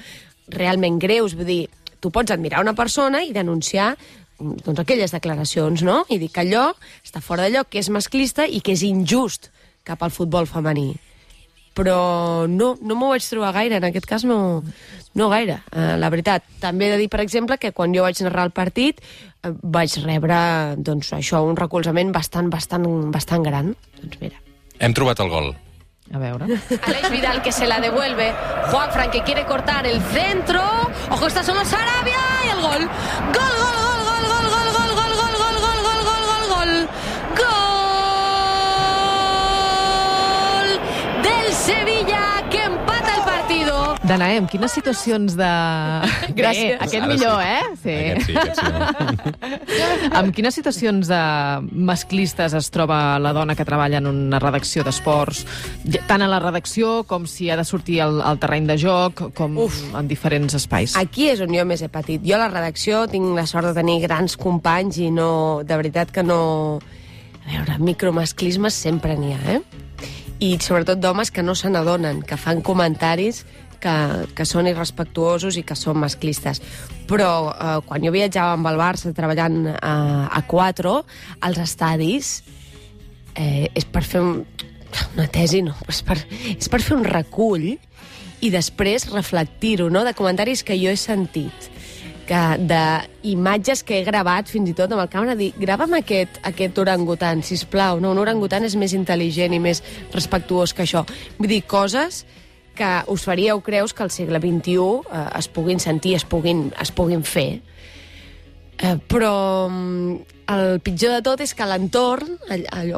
realment 0.51 0.99
greus, 0.99 1.37
vull 1.37 1.47
dir, 1.47 1.61
tu 2.01 2.13
pots 2.15 2.33
admirar 2.33 2.65
una 2.65 2.75
persona 2.75 3.23
i 3.23 3.35
denunciar 3.37 3.93
mm, 3.95 4.65
doncs, 4.65 4.81
aquelles 4.81 5.15
declaracions, 5.15 5.85
no? 5.87 6.03
I 6.09 6.19
dir 6.23 6.31
que 6.33 6.45
allò 6.45 6.71
està 7.05 7.23
fora 7.25 7.47
d'allò, 7.47 7.67
que 7.69 7.83
és 7.83 7.93
masclista 7.93 8.49
i 8.49 8.63
que 8.65 8.75
és 8.77 8.85
injust 8.89 9.53
cap 9.85 10.03
al 10.03 10.13
futbol 10.15 10.49
femení 10.51 10.95
però 11.81 12.47
no, 12.51 12.75
no 12.83 12.97
m'ho 12.99 13.13
vaig 13.15 13.25
trobar 13.25 13.55
gaire, 13.55 13.79
en 13.79 13.87
aquest 13.89 14.07
cas 14.09 14.25
no, 14.29 14.61
no 15.17 15.29
gaire, 15.33 15.61
eh, 15.73 15.95
la 16.01 16.11
veritat. 16.13 16.45
També 16.63 16.89
he 16.89 16.93
de 16.95 17.01
dir, 17.01 17.09
per 17.13 17.23
exemple, 17.23 17.59
que 17.63 17.73
quan 17.77 17.95
jo 17.95 18.05
vaig 18.05 18.21
narrar 18.27 18.49
el 18.49 18.55
partit 18.55 19.01
eh, 19.01 19.53
vaig 19.63 19.97
rebre, 20.05 20.41
doncs, 20.77 21.15
això, 21.17 21.45
un 21.47 21.59
recolzament 21.59 22.13
bastant, 22.13 22.51
bastant, 22.53 22.87
bastant 23.15 23.47
gran. 23.47 23.75
Doncs 24.03 24.21
mira. 24.23 24.43
Hem 24.81 24.97
trobat 24.97 25.23
el 25.23 25.33
gol. 25.33 25.53
A 26.11 26.19
veure. 26.19 26.49
Alex 26.91 27.11
Vidal 27.13 27.43
que 27.43 27.53
se 27.55 27.69
la 27.71 27.79
devuelve. 27.81 28.33
Juanfran 28.73 29.11
que 29.15 29.23
quiere 29.23 29.47
cortar 29.47 29.87
el 29.87 30.03
centro. 30.11 30.80
Ojo, 31.11 31.27
está 31.27 31.43
solo 31.43 31.65
Sarabia 31.65 32.19
y 32.47 32.49
el 32.51 32.61
gol. 32.61 32.79
Gol, 32.79 32.89
gol, 33.35 33.77
gol, 33.85 34.05
gol, 34.09 34.25
gol, 34.29 34.47
gol, 34.49 34.69
gol, 34.73 34.91
gol, 34.95 35.13
gol, 35.17 35.35
gol, 35.35 35.79
gol, 35.83 36.01
gol, 36.07 36.23
gol, 36.31 36.45
gol, 36.49 36.73
gol. 37.37 37.53
Gol 40.61 40.69
del 41.23 41.49
Sevilla 41.53 42.00
partido. 44.11 44.19
Danae, 44.19 44.39
amb 44.43 44.51
quines 44.51 44.73
situacions 44.75 45.37
de... 45.39 45.49
Gràcies. 46.41 46.75
Bé, 46.75 46.79
aquest 46.81 47.01
Ara 47.01 47.11
millor, 47.11 47.41
sí. 47.41 47.47
eh? 47.47 47.63
Sí. 47.81 47.95
Aquest 47.97 48.27
sí, 48.27 48.37
aquest 48.37 48.61
sí. 48.61 50.11
Amb 50.21 50.35
quines 50.35 50.55
situacions 50.59 51.11
de 51.11 51.21
masclistes 51.71 52.55
es 52.59 52.71
troba 52.75 53.19
la 53.23 53.33
dona 53.37 53.57
que 53.57 53.65
treballa 53.65 54.01
en 54.03 54.09
una 54.11 54.41
redacció 54.43 54.85
d'esports? 54.87 55.45
Tant 56.09 56.25
a 56.25 56.29
la 56.31 56.41
redacció 56.43 57.03
com 57.09 57.27
si 57.31 57.51
ha 57.51 57.57
de 57.59 57.65
sortir 57.65 58.01
al, 58.05 58.21
al 58.23 58.41
terreny 58.43 58.67
de 58.71 58.79
joc, 58.81 59.27
com 59.37 59.59
Uf. 59.67 59.83
en 59.97 60.09
diferents 60.11 60.57
espais. 60.59 60.97
Aquí 60.99 61.31
és 61.31 61.41
on 61.45 61.55
jo 61.55 61.65
més 61.69 61.83
he 61.83 61.91
patit. 61.93 62.25
Jo 62.27 62.37
a 62.39 62.45
la 62.45 62.51
redacció 62.53 63.07
tinc 63.11 63.35
la 63.37 63.47
sort 63.51 63.71
de 63.71 63.75
tenir 63.77 64.01
grans 64.05 64.37
companys 64.41 65.01
i 65.01 65.11
no, 65.15 65.31
de 65.65 65.81
veritat 65.81 66.13
que 66.15 66.27
no... 66.27 66.41
A 67.41 67.53
veure, 67.55 67.79
micromasclismes 67.83 68.77
sempre 68.77 69.17
n'hi 69.19 69.33
ha, 69.35 69.57
eh? 69.57 69.61
I 70.45 70.55
sobretot 70.63 71.01
d'homes 71.01 71.33
que 71.35 71.43
no 71.43 71.55
se 71.59 71.71
n'adonen, 71.73 72.21
que 72.25 72.37
fan 72.41 72.61
comentaris 72.65 73.43
que, 73.83 73.97
que 74.37 74.47
són 74.49 74.69
irrespectuosos 74.71 75.59
i 75.59 75.65
que 75.67 75.77
són 75.79 76.01
masclistes. 76.03 76.63
Però 77.11 77.31
eh, 77.51 77.77
quan 77.89 78.05
jo 78.05 78.13
viatjava 78.15 78.57
amb 78.59 78.71
el 78.71 78.81
Barça 78.81 79.15
treballant 79.17 79.63
a, 79.75 79.95
a 80.31 80.43
4, 80.49 80.97
als 81.49 81.63
estadis, 81.65 82.35
eh, 83.35 83.71
és 83.75 83.87
per 83.89 84.05
fer 84.07 84.23
un, 84.25 84.45
una 85.17 85.29
tesi, 85.33 85.65
no, 85.67 85.77
és 85.89 86.03
per, 86.07 86.19
és 86.57 86.71
per 86.71 86.83
fer 86.85 86.99
un 86.99 87.07
recull 87.09 87.73
i 88.41 88.49
després 88.53 89.11
reflectir-ho, 89.13 89.91
no?, 89.93 90.05
de 90.07 90.17
comentaris 90.17 90.65
que 90.65 90.79
jo 90.81 90.93
he 90.93 90.99
sentit 91.01 91.71
que 92.31 92.41
d'imatges 92.63 93.81
que 93.83 93.97
he 93.99 94.05
gravat 94.07 94.47
fins 94.47 94.71
i 94.71 94.75
tot 94.79 94.93
amb 94.95 95.03
el 95.03 95.09
càmera, 95.11 95.35
dir, 95.35 95.49
grava'm 95.59 95.97
aquest, 95.99 96.39
aquest 96.47 96.77
orangutan, 96.79 97.43
si 97.43 97.59
plau. 97.67 97.99
No, 97.99 98.13
un 98.15 98.21
orangutan 98.23 98.63
és 98.69 98.77
més 98.79 98.95
intel·ligent 98.95 99.57
i 99.57 99.59
més 99.59 99.83
respectuós 100.15 100.71
que 100.71 100.85
això. 100.87 101.03
Vull 101.41 101.51
dir, 101.51 101.65
coses 101.67 102.23
que 102.81 102.91
us 103.13 103.29
faríeu 103.29 103.61
creus 103.61 103.93
que 103.93 104.07
al 104.07 104.13
segle 104.15 104.41
XXI 104.41 104.77
eh, 105.13 105.25
es 105.39 105.49
puguin 105.53 105.81
sentir, 105.81 106.17
es 106.17 106.25
puguin, 106.25 106.71
es 106.81 106.93
puguin 106.97 107.25
fer. 107.29 107.61
Eh, 108.81 108.97
però 109.09 109.69
mm, 109.69 110.15
el 110.51 110.79
pitjor 110.81 111.19
de 111.19 111.25
tot 111.25 111.43
és 111.45 111.53
que 111.55 111.67
l'entorn 111.69 112.39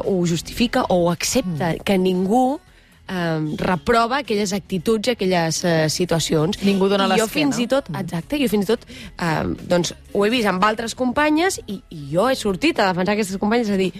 ho 0.03 0.19
justifica 0.25 0.87
o 0.87 1.03
ho 1.03 1.09
accepta, 1.11 1.75
que 1.83 1.97
ningú 1.99 2.61
eh, 3.07 3.39
reprova 3.59 4.21
aquelles 4.23 4.55
actituds 4.55 5.11
i 5.11 5.15
aquelles 5.17 5.59
eh, 5.67 5.89
situacions. 5.91 6.61
Ningú 6.63 6.87
dona 6.87 7.09
I 7.09 7.19
jo 7.19 7.27
l'esquena. 7.27 7.33
fins 7.35 7.59
i 7.59 7.67
tot, 7.67 7.91
exacte, 7.99 8.39
jo 8.39 8.49
fins 8.51 8.69
i 8.69 8.71
tot 8.71 8.87
eh, 8.87 9.43
doncs, 9.67 9.93
ho 10.13 10.25
he 10.25 10.31
vist 10.33 10.49
amb 10.49 10.63
altres 10.63 10.95
companyes 10.95 11.59
i, 11.67 11.81
i 11.91 12.07
jo 12.15 12.29
he 12.29 12.39
sortit 12.39 12.79
a 12.79 12.91
defensar 12.93 13.17
aquestes 13.17 13.41
companyes 13.41 13.73
a 13.73 13.79
dir 13.79 13.91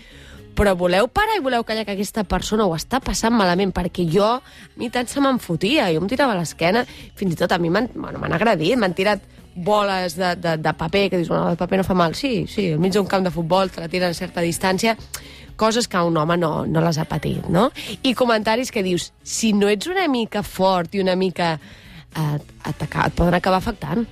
però 0.55 0.75
voleu 0.77 1.07
parar 1.09 1.37
i 1.37 1.43
voleu 1.43 1.63
callar 1.65 1.85
que 1.85 1.95
aquesta 1.95 2.23
persona 2.23 2.65
ho 2.65 2.73
està 2.77 2.99
passant 3.03 3.33
malament, 3.33 3.73
perquè 3.73 4.05
jo, 4.09 4.27
a 4.37 4.79
mi 4.79 4.89
tant 4.93 5.09
se 5.09 5.21
me'n 5.23 5.39
fotia, 5.41 5.89
jo 5.93 6.01
em 6.01 6.09
tirava 6.09 6.35
a 6.35 6.39
l'esquena, 6.39 6.85
fins 7.17 7.33
i 7.33 7.39
tot 7.39 7.51
a 7.51 7.59
mi 7.61 7.71
m'han 7.73 7.89
bueno, 7.95 8.21
agredit, 8.29 8.77
m'han 8.77 8.93
tirat 8.97 9.23
boles 9.55 10.15
de, 10.17 10.35
de, 10.35 10.57
de 10.57 10.73
paper, 10.73 11.09
que 11.09 11.17
dius, 11.17 11.29
bueno, 11.29 11.51
el 11.51 11.57
paper 11.57 11.77
no 11.77 11.83
fa 11.85 11.93
mal. 11.93 12.15
Sí, 12.15 12.45
sí, 12.49 12.71
al 12.73 12.81
mig 12.81 12.93
d'un 12.93 13.09
camp 13.09 13.25
de 13.25 13.31
futbol 13.33 13.69
te 13.71 13.81
la 13.81 13.89
tiren 13.89 14.13
a 14.13 14.17
certa 14.17 14.41
distància, 14.41 14.97
coses 15.55 15.87
que 15.87 16.01
un 16.01 16.17
home 16.17 16.37
no, 16.37 16.65
no 16.65 16.81
les 16.81 16.97
ha 16.97 17.05
patit, 17.05 17.45
no? 17.49 17.69
I 18.01 18.15
comentaris 18.17 18.71
que 18.73 18.83
dius, 18.83 19.11
si 19.23 19.53
no 19.53 19.69
ets 19.69 19.89
una 19.89 20.07
mica 20.09 20.43
fort 20.43 20.95
i 20.95 21.01
una 21.03 21.15
mica 21.15 21.53
eh, 22.15 22.37
atacar, 22.69 23.09
et 23.09 23.17
poden 23.17 23.37
acabar 23.37 23.61
afectant. 23.61 24.07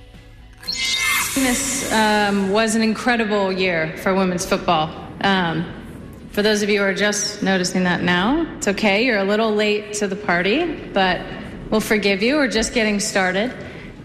This 1.34 1.90
um, 1.92 2.52
was 2.52 2.76
an 2.76 2.82
incredible 2.82 3.50
year 3.50 3.96
for 3.96 4.14
women's 4.14 4.46
football. 4.46 4.90
Um, 5.22 5.64
for 6.32 6.42
those 6.42 6.62
of 6.62 6.68
you 6.70 6.80
who 6.80 6.84
are 6.86 6.94
just 6.96 7.42
noticing 7.42 7.84
that 7.84 8.02
now, 8.02 8.46
it's 8.56 8.68
okay. 8.68 9.04
You're 9.04 9.18
a 9.20 9.24
little 9.24 9.54
late 9.54 9.92
to 10.00 10.08
the 10.08 10.16
party, 10.16 10.64
but 10.92 11.20
we'll 11.70 11.80
forgive 11.84 12.22
you. 12.22 12.36
We're 12.36 12.48
just 12.50 12.72
getting 12.74 13.00
started. 13.00 13.52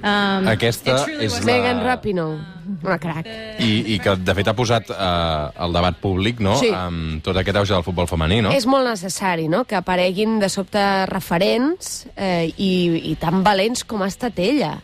Um, 0.03 0.45
Aquesta 0.47 1.05
és 1.09 1.39
la- 1.39 1.45
Megan 1.45 1.79
Rapinoe, 1.83 2.37
una 2.83 2.97
crac. 3.01 3.25
I, 3.59 3.95
I 3.95 3.99
que, 3.99 4.13
de 4.21 4.35
fet, 4.37 4.47
ha 4.47 4.53
posat 4.53 4.91
eh, 4.93 5.63
el 5.65 5.73
debat 5.73 5.97
públic, 5.99 6.39
no?, 6.39 6.53
Sí. 6.61 6.69
amb 6.69 7.23
tot 7.25 7.35
aquest 7.41 7.57
auge 7.57 7.73
del 7.73 7.83
futbol 7.83 8.07
femení, 8.07 8.41
no? 8.45 8.51
És 8.53 8.67
molt 8.69 8.85
necessari, 8.87 9.47
no?, 9.49 9.63
que 9.65 9.75
apareguin 9.75 10.37
de 10.39 10.49
sobte 10.53 10.83
referents 11.09 12.05
eh, 12.15 12.45
i, 12.61 13.09
i 13.11 13.15
tan 13.19 13.41
valents 13.43 13.83
com 13.89 14.03
ha 14.05 14.11
estat 14.11 14.37
ella 14.39 14.75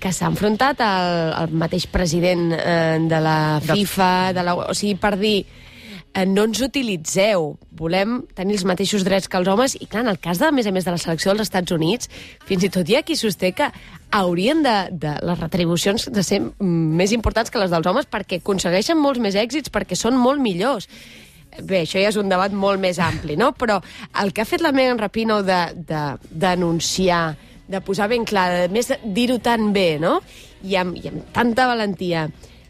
que 0.00 0.10
s'ha 0.12 0.28
enfrontat 0.32 0.80
al, 0.84 1.32
al 1.42 1.52
mateix 1.52 1.86
president 1.92 2.50
eh, 2.56 2.96
de 3.12 3.20
la 3.20 3.60
FIFA, 3.60 4.10
de 4.36 4.42
la, 4.42 4.54
o 4.56 4.74
sigui, 4.76 4.96
per 5.00 5.14
dir 5.20 5.44
no 6.24 6.46
ens 6.48 6.62
utilitzeu, 6.64 7.50
volem 7.76 8.22
tenir 8.38 8.56
els 8.56 8.64
mateixos 8.64 9.04
drets 9.04 9.28
que 9.28 9.36
els 9.36 9.50
homes, 9.52 9.74
i 9.76 9.84
clar, 9.84 10.06
en 10.06 10.12
el 10.14 10.20
cas 10.22 10.40
de, 10.40 10.48
a 10.48 10.54
més 10.54 10.68
a 10.68 10.72
més 10.72 10.86
de 10.86 10.94
la 10.94 11.00
selecció 11.02 11.34
dels 11.34 11.44
Estats 11.44 11.74
Units, 11.76 12.08
fins 12.48 12.64
i 12.64 12.70
tot 12.72 12.88
hi 12.88 12.96
ha 12.96 13.02
qui 13.04 13.18
sosté 13.20 13.50
que 13.52 13.68
haurien 14.16 14.62
de, 14.64 14.76
de 14.96 15.12
les 15.20 15.42
retribucions 15.42 16.08
de 16.08 16.24
ser 16.24 16.40
més 16.60 17.12
importants 17.12 17.52
que 17.52 17.60
les 17.60 17.74
dels 17.74 17.90
homes 17.90 18.08
perquè 18.08 18.40
aconsegueixen 18.40 18.96
molts 18.96 19.20
més 19.20 19.36
èxits, 19.36 19.72
perquè 19.74 19.98
són 19.98 20.16
molt 20.16 20.40
millors. 20.40 20.88
Bé, 21.56 21.82
això 21.84 22.00
ja 22.00 22.08
és 22.08 22.18
un 22.20 22.32
debat 22.32 22.52
molt 22.52 22.80
més 22.80 22.98
ampli, 23.00 23.36
no? 23.36 23.52
Però 23.56 23.78
el 24.22 24.32
que 24.32 24.44
ha 24.44 24.48
fet 24.48 24.64
la 24.64 24.72
Megan 24.76 25.00
Rapinoe 25.00 25.44
de, 25.44 25.60
de, 25.88 26.02
denunciar, 26.30 27.36
de 27.68 27.80
posar 27.84 28.08
ben 28.12 28.24
clar, 28.28 28.48
de 28.52 28.72
més 28.72 28.92
dir-ho 29.04 29.38
tan 29.42 29.72
bé, 29.76 29.96
no? 30.00 30.18
I 30.64 30.76
amb, 30.80 30.96
I 30.96 31.12
amb 31.12 31.30
tanta 31.36 31.68
valentia, 31.68 32.26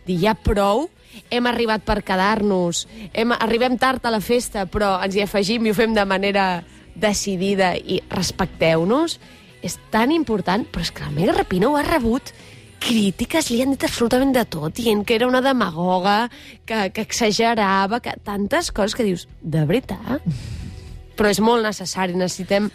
dir 0.06 0.20
ja 0.22 0.34
prou, 0.38 0.86
hem 1.30 1.46
arribat 1.50 1.84
per 1.86 2.02
quedar-nos, 2.06 2.86
arribem 3.38 3.78
tard 3.78 4.04
a 4.06 4.12
la 4.14 4.20
festa, 4.20 4.66
però 4.66 4.96
ens 5.04 5.16
hi 5.16 5.24
afegim 5.24 5.66
i 5.66 5.72
ho 5.72 5.76
fem 5.76 5.94
de 5.94 6.04
manera 6.04 6.64
decidida 6.96 7.74
i 7.76 8.00
respecteu-nos, 8.10 9.18
és 9.66 9.78
tan 9.90 10.12
important, 10.14 10.66
però 10.70 10.84
és 10.84 10.92
que 10.94 11.04
la 11.04 11.14
Megan 11.14 11.36
Rapinoe 11.36 11.80
ha 11.80 11.86
rebut 11.86 12.32
crítiques 12.82 13.50
li 13.50 13.62
han 13.62 13.72
dit 13.74 13.86
absolutament 13.88 14.34
de 14.36 14.44
tot, 14.48 14.74
dient 14.76 15.02
que 15.06 15.16
era 15.16 15.26
una 15.26 15.42
demagoga, 15.42 16.28
que, 16.68 16.90
que 16.94 17.06
exagerava, 17.06 18.00
que 18.04 18.14
tantes 18.24 18.70
coses 18.74 18.94
que 18.96 19.06
dius, 19.06 19.26
de 19.40 19.64
veritat? 19.66 20.24
Però 21.16 21.30
és 21.32 21.40
molt 21.40 21.64
necessari, 21.64 22.14
necessitem... 22.18 22.68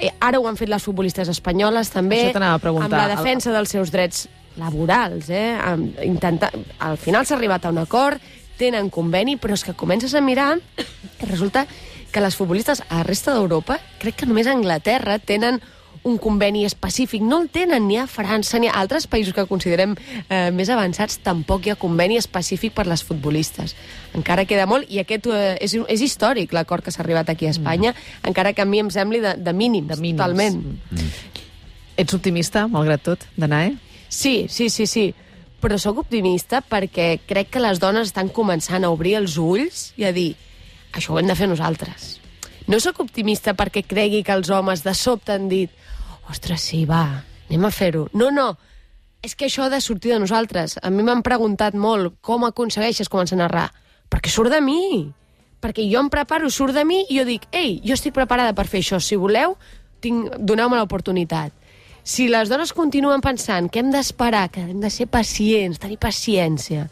Eh, 0.00 0.10
ara 0.24 0.40
ho 0.40 0.46
han 0.48 0.56
fet 0.56 0.70
les 0.72 0.82
futbolistes 0.82 1.28
espanyoles, 1.28 1.92
també, 1.92 2.24
amb 2.32 2.96
la 2.96 3.08
defensa 3.12 3.52
dels 3.52 3.74
seus 3.76 3.92
drets 3.92 4.24
laborals, 4.56 5.30
eh? 5.30 5.56
Intenta... 6.04 6.50
Al 6.78 6.98
final 7.00 7.26
s'ha 7.26 7.36
arribat 7.36 7.66
a 7.66 7.72
un 7.72 7.80
acord, 7.82 8.20
tenen 8.60 8.90
conveni, 8.92 9.36
però 9.40 9.56
és 9.56 9.64
que 9.64 9.74
comences 9.78 10.14
a 10.14 10.22
mirar 10.22 10.56
i 10.58 11.26
resulta 11.26 11.66
que 12.12 12.20
les 12.20 12.36
futbolistes 12.36 12.82
a 12.88 13.00
la 13.00 13.06
resta 13.08 13.32
d'Europa, 13.32 13.78
crec 13.98 14.20
que 14.20 14.28
només 14.28 14.46
a 14.46 14.52
Anglaterra 14.52 15.16
tenen 15.18 15.62
un 16.02 16.18
conveni 16.18 16.64
específic. 16.66 17.22
No 17.22 17.40
el 17.42 17.48
tenen 17.48 17.86
ni 17.86 17.96
a 17.96 18.08
França 18.10 18.58
ni 18.58 18.68
a 18.68 18.74
altres 18.80 19.06
països 19.06 19.34
que 19.36 19.46
considerem 19.46 19.94
eh, 20.28 20.50
més 20.54 20.70
avançats. 20.72 21.20
Tampoc 21.22 21.66
hi 21.66 21.72
ha 21.72 21.78
conveni 21.78 22.18
específic 22.18 22.74
per 22.74 22.88
les 22.90 23.04
futbolistes. 23.06 23.76
Encara 24.18 24.44
queda 24.50 24.66
molt, 24.66 24.90
i 24.90 24.98
aquest 25.02 25.28
eh, 25.30 25.54
és, 25.62 25.76
és 25.88 26.02
històric, 26.04 26.52
l'acord 26.56 26.84
que 26.84 26.92
s'ha 26.94 27.04
arribat 27.04 27.30
aquí 27.30 27.46
a 27.46 27.54
Espanya, 27.54 27.94
mm. 27.94 28.26
encara 28.32 28.52
que 28.52 28.64
a 28.64 28.68
mi 28.68 28.82
em 28.82 28.90
sembli 28.90 29.22
de, 29.22 29.36
de 29.38 29.54
mínims, 29.54 29.94
De 29.94 30.00
mínims. 30.02 30.18
totalment. 30.18 30.60
Ets 31.96 32.18
optimista, 32.18 32.66
malgrat 32.72 33.06
tot, 33.06 33.26
d'anar, 33.38 33.66
eh? 33.70 33.91
Sí, 34.12 34.46
sí, 34.52 34.68
sí, 34.68 34.86
sí. 34.86 35.06
Però 35.62 35.78
sóc 35.80 36.02
optimista 36.02 36.60
perquè 36.60 37.22
crec 37.24 37.48
que 37.54 37.62
les 37.62 37.78
dones 37.80 38.10
estan 38.10 38.28
començant 38.28 38.84
a 38.84 38.90
obrir 38.92 39.14
els 39.16 39.38
ulls 39.40 39.92
i 39.96 40.04
a 40.04 40.10
dir 40.12 40.34
això 40.92 41.14
ho 41.14 41.20
hem 41.20 41.30
de 41.30 41.36
fer 41.38 41.48
nosaltres. 41.48 42.18
No 42.68 42.76
sóc 42.82 43.00
optimista 43.00 43.54
perquè 43.56 43.86
cregui 43.88 44.20
que 44.26 44.34
els 44.36 44.50
homes 44.52 44.84
de 44.84 44.92
sobte 44.94 45.32
han 45.32 45.48
dit 45.48 45.72
ostres, 46.28 46.60
sí, 46.60 46.84
va, 46.84 47.22
anem 47.48 47.64
a 47.64 47.72
fer-ho. 47.72 48.04
No, 48.12 48.28
no, 48.30 48.50
és 49.24 49.32
que 49.38 49.48
això 49.48 49.64
ha 49.64 49.72
de 49.72 49.80
sortir 49.80 50.12
de 50.12 50.20
nosaltres. 50.20 50.76
A 50.82 50.90
mi 50.92 51.06
m'han 51.06 51.24
preguntat 51.24 51.78
molt 51.78 52.18
com 52.20 52.44
aconsegueixes 52.44 53.08
començar 53.08 53.38
a 53.38 53.44
narrar. 53.46 53.66
Perquè 54.12 54.28
surt 54.28 54.52
de 54.52 54.60
mi. 54.60 55.08
Perquè 55.62 55.86
jo 55.88 56.04
em 56.04 56.12
preparo, 56.12 56.50
surt 56.50 56.76
de 56.76 56.84
mi 56.84 57.04
i 57.08 57.16
jo 57.16 57.24
dic, 57.24 57.48
ei, 57.54 57.78
jo 57.86 57.96
estic 57.96 58.12
preparada 58.18 58.52
per 58.52 58.68
fer 58.68 58.82
això. 58.84 59.00
Si 59.00 59.16
voleu, 59.16 59.56
tinc... 60.04 60.36
doneu-me 60.36 60.76
l'oportunitat. 60.76 61.54
Si 62.02 62.26
les 62.28 62.50
dones 62.50 62.72
continuen 62.74 63.22
pensant 63.22 63.70
que 63.70 63.82
hem 63.82 63.92
d'esperar, 63.94 64.48
que 64.50 64.64
hem 64.64 64.80
de 64.82 64.90
ser 64.90 65.06
pacients, 65.06 65.78
tenir 65.82 66.00
paciència, 66.02 66.88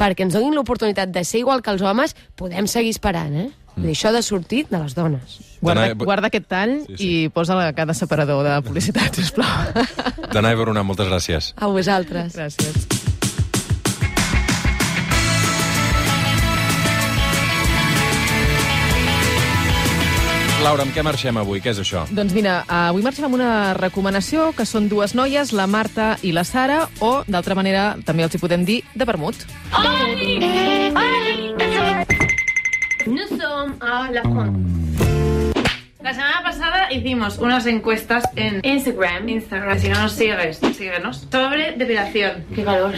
perquè 0.00 0.24
ens 0.24 0.36
donin 0.36 0.56
l'oportunitat 0.56 1.12
de 1.12 1.24
ser 1.24 1.42
igual 1.42 1.62
que 1.62 1.74
els 1.74 1.84
homes, 1.84 2.16
podem 2.38 2.68
seguir 2.70 2.94
esperant, 2.96 3.34
eh? 3.36 3.48
Mm. 3.78 3.92
Això 3.92 4.10
ha 4.10 4.16
de 4.16 4.22
sortir 4.26 4.64
de 4.70 4.80
les 4.80 4.94
dones. 4.96 5.38
Guarda, 5.60 5.92
guarda 5.94 6.30
aquest 6.30 6.46
tall 6.50 6.74
Sí, 6.86 6.96
sí, 6.96 7.08
i 7.26 7.32
posa 7.34 7.58
la 7.58 7.72
cada 7.76 7.94
separador 7.94 8.46
de 8.46 8.56
publicitat, 8.66 9.14
sisplau. 9.20 9.84
Danai 10.32 10.56
Verona, 10.58 10.86
moltes 10.86 11.10
gràcies. 11.10 11.52
A 11.56 11.70
vosaltres. 11.70 12.34
Gràcies. 12.38 12.97
Laura, 20.58 20.82
amb 20.82 20.90
què 20.90 21.04
marxem 21.06 21.36
avui? 21.38 21.60
Què 21.62 21.70
és 21.70 21.78
això? 21.78 22.02
Doncs 22.10 22.34
mira, 22.34 22.58
avui 22.66 23.04
marxem 23.06 23.28
amb 23.28 23.36
una 23.38 23.50
recomanació, 23.78 24.50
que 24.58 24.66
són 24.66 24.88
dues 24.90 25.14
noies, 25.14 25.52
la 25.54 25.68
Marta 25.70 26.16
i 26.26 26.32
la 26.34 26.42
Sara, 26.44 26.80
o, 26.98 27.22
d'altra 27.30 27.54
manera, 27.54 27.92
també 28.04 28.26
els 28.26 28.34
hi 28.34 28.42
podem 28.42 28.66
dir, 28.66 28.80
de 28.98 29.06
vermut. 29.06 29.46
Nous 33.06 33.30
sommes 33.38 33.78
à 33.80 34.10
la 34.12 34.22
France. 34.26 35.07
La 36.00 36.14
semana 36.14 36.44
pasada 36.44 36.92
hicimos 36.92 37.38
unas 37.38 37.66
encuestas 37.66 38.22
en 38.36 38.60
Instagram, 38.64 39.28
Instagram, 39.28 39.80
si 39.80 39.88
no 39.88 40.00
nos 40.00 40.12
sigues, 40.12 40.60
síguenos, 40.76 41.26
sobre 41.28 41.72
depilación. 41.72 42.44
Qué 42.54 42.62
calor. 42.62 42.94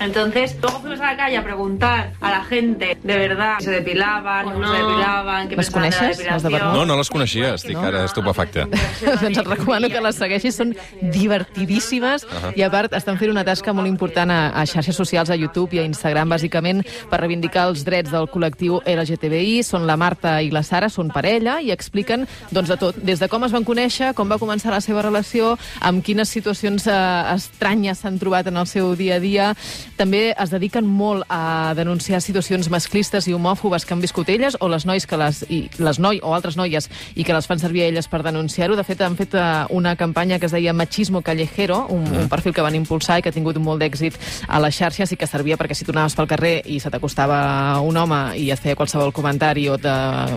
Entonces, 0.00 0.56
luego 0.60 0.80
fuimos 0.80 1.00
a 1.00 1.12
la 1.12 1.16
calle 1.16 1.36
a 1.36 1.44
preguntar 1.44 2.12
a 2.20 2.30
la 2.30 2.42
gente 2.42 2.98
de 3.00 3.16
verdad 3.16 3.54
si 3.60 3.66
se 3.66 3.70
depilaban, 3.70 4.48
O 4.48 4.52
cómo 4.52 4.64
no. 4.64 4.72
se 4.72 4.78
depilaban, 4.82 5.48
qué 5.48 5.54
Les 5.54 5.70
pensaban 5.70 5.90
de 5.90 5.90
la 5.90 6.00
coneixes, 6.00 6.18
les 6.18 6.42
de 6.42 6.48
depilación. 6.48 6.72
No, 6.74 6.86
no 6.86 6.96
les 6.96 7.08
coneixia, 7.08 7.54
estic 7.54 7.76
ara 7.76 8.04
estupefacte. 8.04 8.66
doncs 9.22 9.38
et 9.38 9.46
recomano 9.46 9.88
que 9.88 10.02
les 10.02 10.18
segueixis, 10.18 10.58
són 10.58 10.74
divertidíssimes 11.00 12.24
uh 12.24 12.34
-huh. 12.34 12.52
i 12.58 12.66
a 12.66 12.70
part 12.70 12.92
estan 12.98 13.16
fent 13.16 13.30
una 13.30 13.44
tasca 13.44 13.72
molt 13.72 13.86
important 13.86 14.30
a, 14.30 14.60
a 14.60 14.66
xarxes 14.66 14.96
socials, 14.96 15.30
a 15.30 15.36
YouTube 15.36 15.76
i 15.76 15.78
a 15.78 15.84
Instagram, 15.84 16.28
bàsicament 16.28 16.82
per 17.08 17.20
reivindicar 17.20 17.68
els 17.68 17.84
drets 17.84 18.10
del 18.10 18.26
col·lectiu 18.26 18.82
LGTBI. 18.84 19.62
Són 19.62 19.86
la 19.86 19.96
Marta 19.96 20.42
i 20.42 20.50
la 20.50 20.64
Sara, 20.64 20.88
són 20.88 21.10
parella 21.10 21.60
i 21.60 21.70
expliquen 21.70 22.26
doncs, 22.50 22.68
de 22.68 22.76
tot, 22.80 22.96
des 23.04 23.20
de 23.20 23.28
com 23.30 23.44
es 23.44 23.52
van 23.54 23.66
conèixer, 23.66 24.12
com 24.16 24.30
va 24.30 24.38
començar 24.40 24.72
la 24.72 24.80
seva 24.80 25.02
relació, 25.04 25.56
amb 25.80 26.04
quines 26.04 26.28
situacions 26.32 26.86
eh, 26.88 26.96
estranyes 27.34 28.00
s'han 28.02 28.18
trobat 28.20 28.48
en 28.50 28.56
el 28.60 28.66
seu 28.70 28.94
dia 28.96 29.18
a 29.18 29.22
dia. 29.22 29.50
També 29.98 30.30
es 30.32 30.52
dediquen 30.52 30.86
molt 30.86 31.26
a 31.28 31.72
denunciar 31.78 32.22
situacions 32.24 32.70
masclistes 32.72 33.28
i 33.28 33.34
homòfobes 33.36 33.86
que 33.86 33.94
han 33.94 34.02
viscut 34.02 34.28
elles 34.32 34.56
o 34.60 34.68
les 34.72 34.86
nois 34.88 35.06
que 35.06 35.18
les, 35.20 35.42
i, 35.48 35.62
les 35.78 36.00
noi 36.00 36.20
o 36.22 36.34
altres 36.34 36.56
noies 36.56 36.88
i 37.14 37.24
que 37.24 37.36
les 37.36 37.46
fan 37.46 37.60
servir 37.62 37.84
a 37.84 37.90
elles 37.90 38.08
per 38.08 38.22
denunciar-ho. 38.26 38.76
De 38.78 38.86
fet, 38.86 39.02
han 39.04 39.18
fet 39.18 39.36
eh, 39.36 39.46
una 39.70 39.96
campanya 39.96 40.38
que 40.38 40.46
es 40.46 40.56
deia 40.56 40.72
Machismo 40.72 41.22
Callejero, 41.22 41.86
un, 41.90 42.06
un 42.24 42.28
perfil 42.28 42.54
que 42.54 42.64
van 42.64 42.78
impulsar 42.78 43.18
i 43.18 43.22
que 43.22 43.32
ha 43.32 43.36
tingut 43.36 43.58
molt 43.60 43.82
d'èxit 43.82 44.16
a 44.48 44.60
les 44.62 44.76
xarxes 44.76 45.12
i 45.12 45.18
que 45.20 45.28
servia 45.30 45.58
perquè 45.60 45.76
si 45.76 45.86
tu 45.86 45.94
anaves 45.94 46.16
pel 46.18 46.28
carrer 46.30 46.54
i 46.70 46.80
se 46.80 46.90
t'acostava 46.92 47.80
un 47.84 47.96
home 47.96 48.20
i 48.40 48.50
et 48.52 48.60
feia 48.60 48.78
qualsevol 48.78 49.12
comentari 49.12 49.68
o 49.68 49.76
de, 49.80 49.94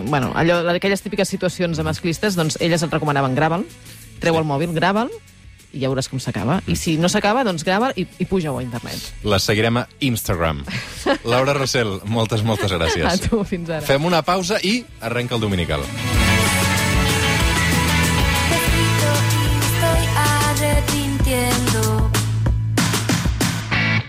bueno, 0.08 0.32
allò, 0.34 0.60
d'aquelles 0.66 1.02
típiques 1.02 1.28
situacions 1.28 1.78
masclistes, 1.94 2.34
doncs 2.38 2.58
elles 2.60 2.82
et 2.82 2.98
recomanaven 2.98 3.38
grava'l, 3.38 3.64
treu 4.22 4.36
el 4.40 4.48
mòbil, 4.48 4.74
grava'l 4.74 5.12
i 5.74 5.82
ja 5.82 5.90
veuràs 5.90 6.08
com 6.10 6.20
s'acaba. 6.22 6.60
I 6.70 6.76
si 6.78 6.96
no 7.02 7.10
s'acaba, 7.10 7.42
doncs 7.46 7.66
grava'l 7.66 7.96
i, 7.98 8.06
i 8.22 8.28
puja-ho 8.30 8.60
a 8.60 8.64
internet. 8.64 9.10
Les 9.26 9.46
seguirem 9.46 9.82
a 9.82 9.86
Instagram. 10.06 10.62
Laura 11.32 11.56
Rossell, 11.58 11.98
moltes, 12.06 12.46
moltes 12.46 12.74
gràcies. 12.74 13.08
A 13.10 13.16
tu, 13.18 13.42
fins 13.48 13.70
ara. 13.70 13.86
Fem 13.86 14.06
una 14.06 14.22
pausa 14.26 14.62
i 14.62 14.80
arrenca 15.02 15.38
el 15.38 15.42
Dominical. 15.42 15.82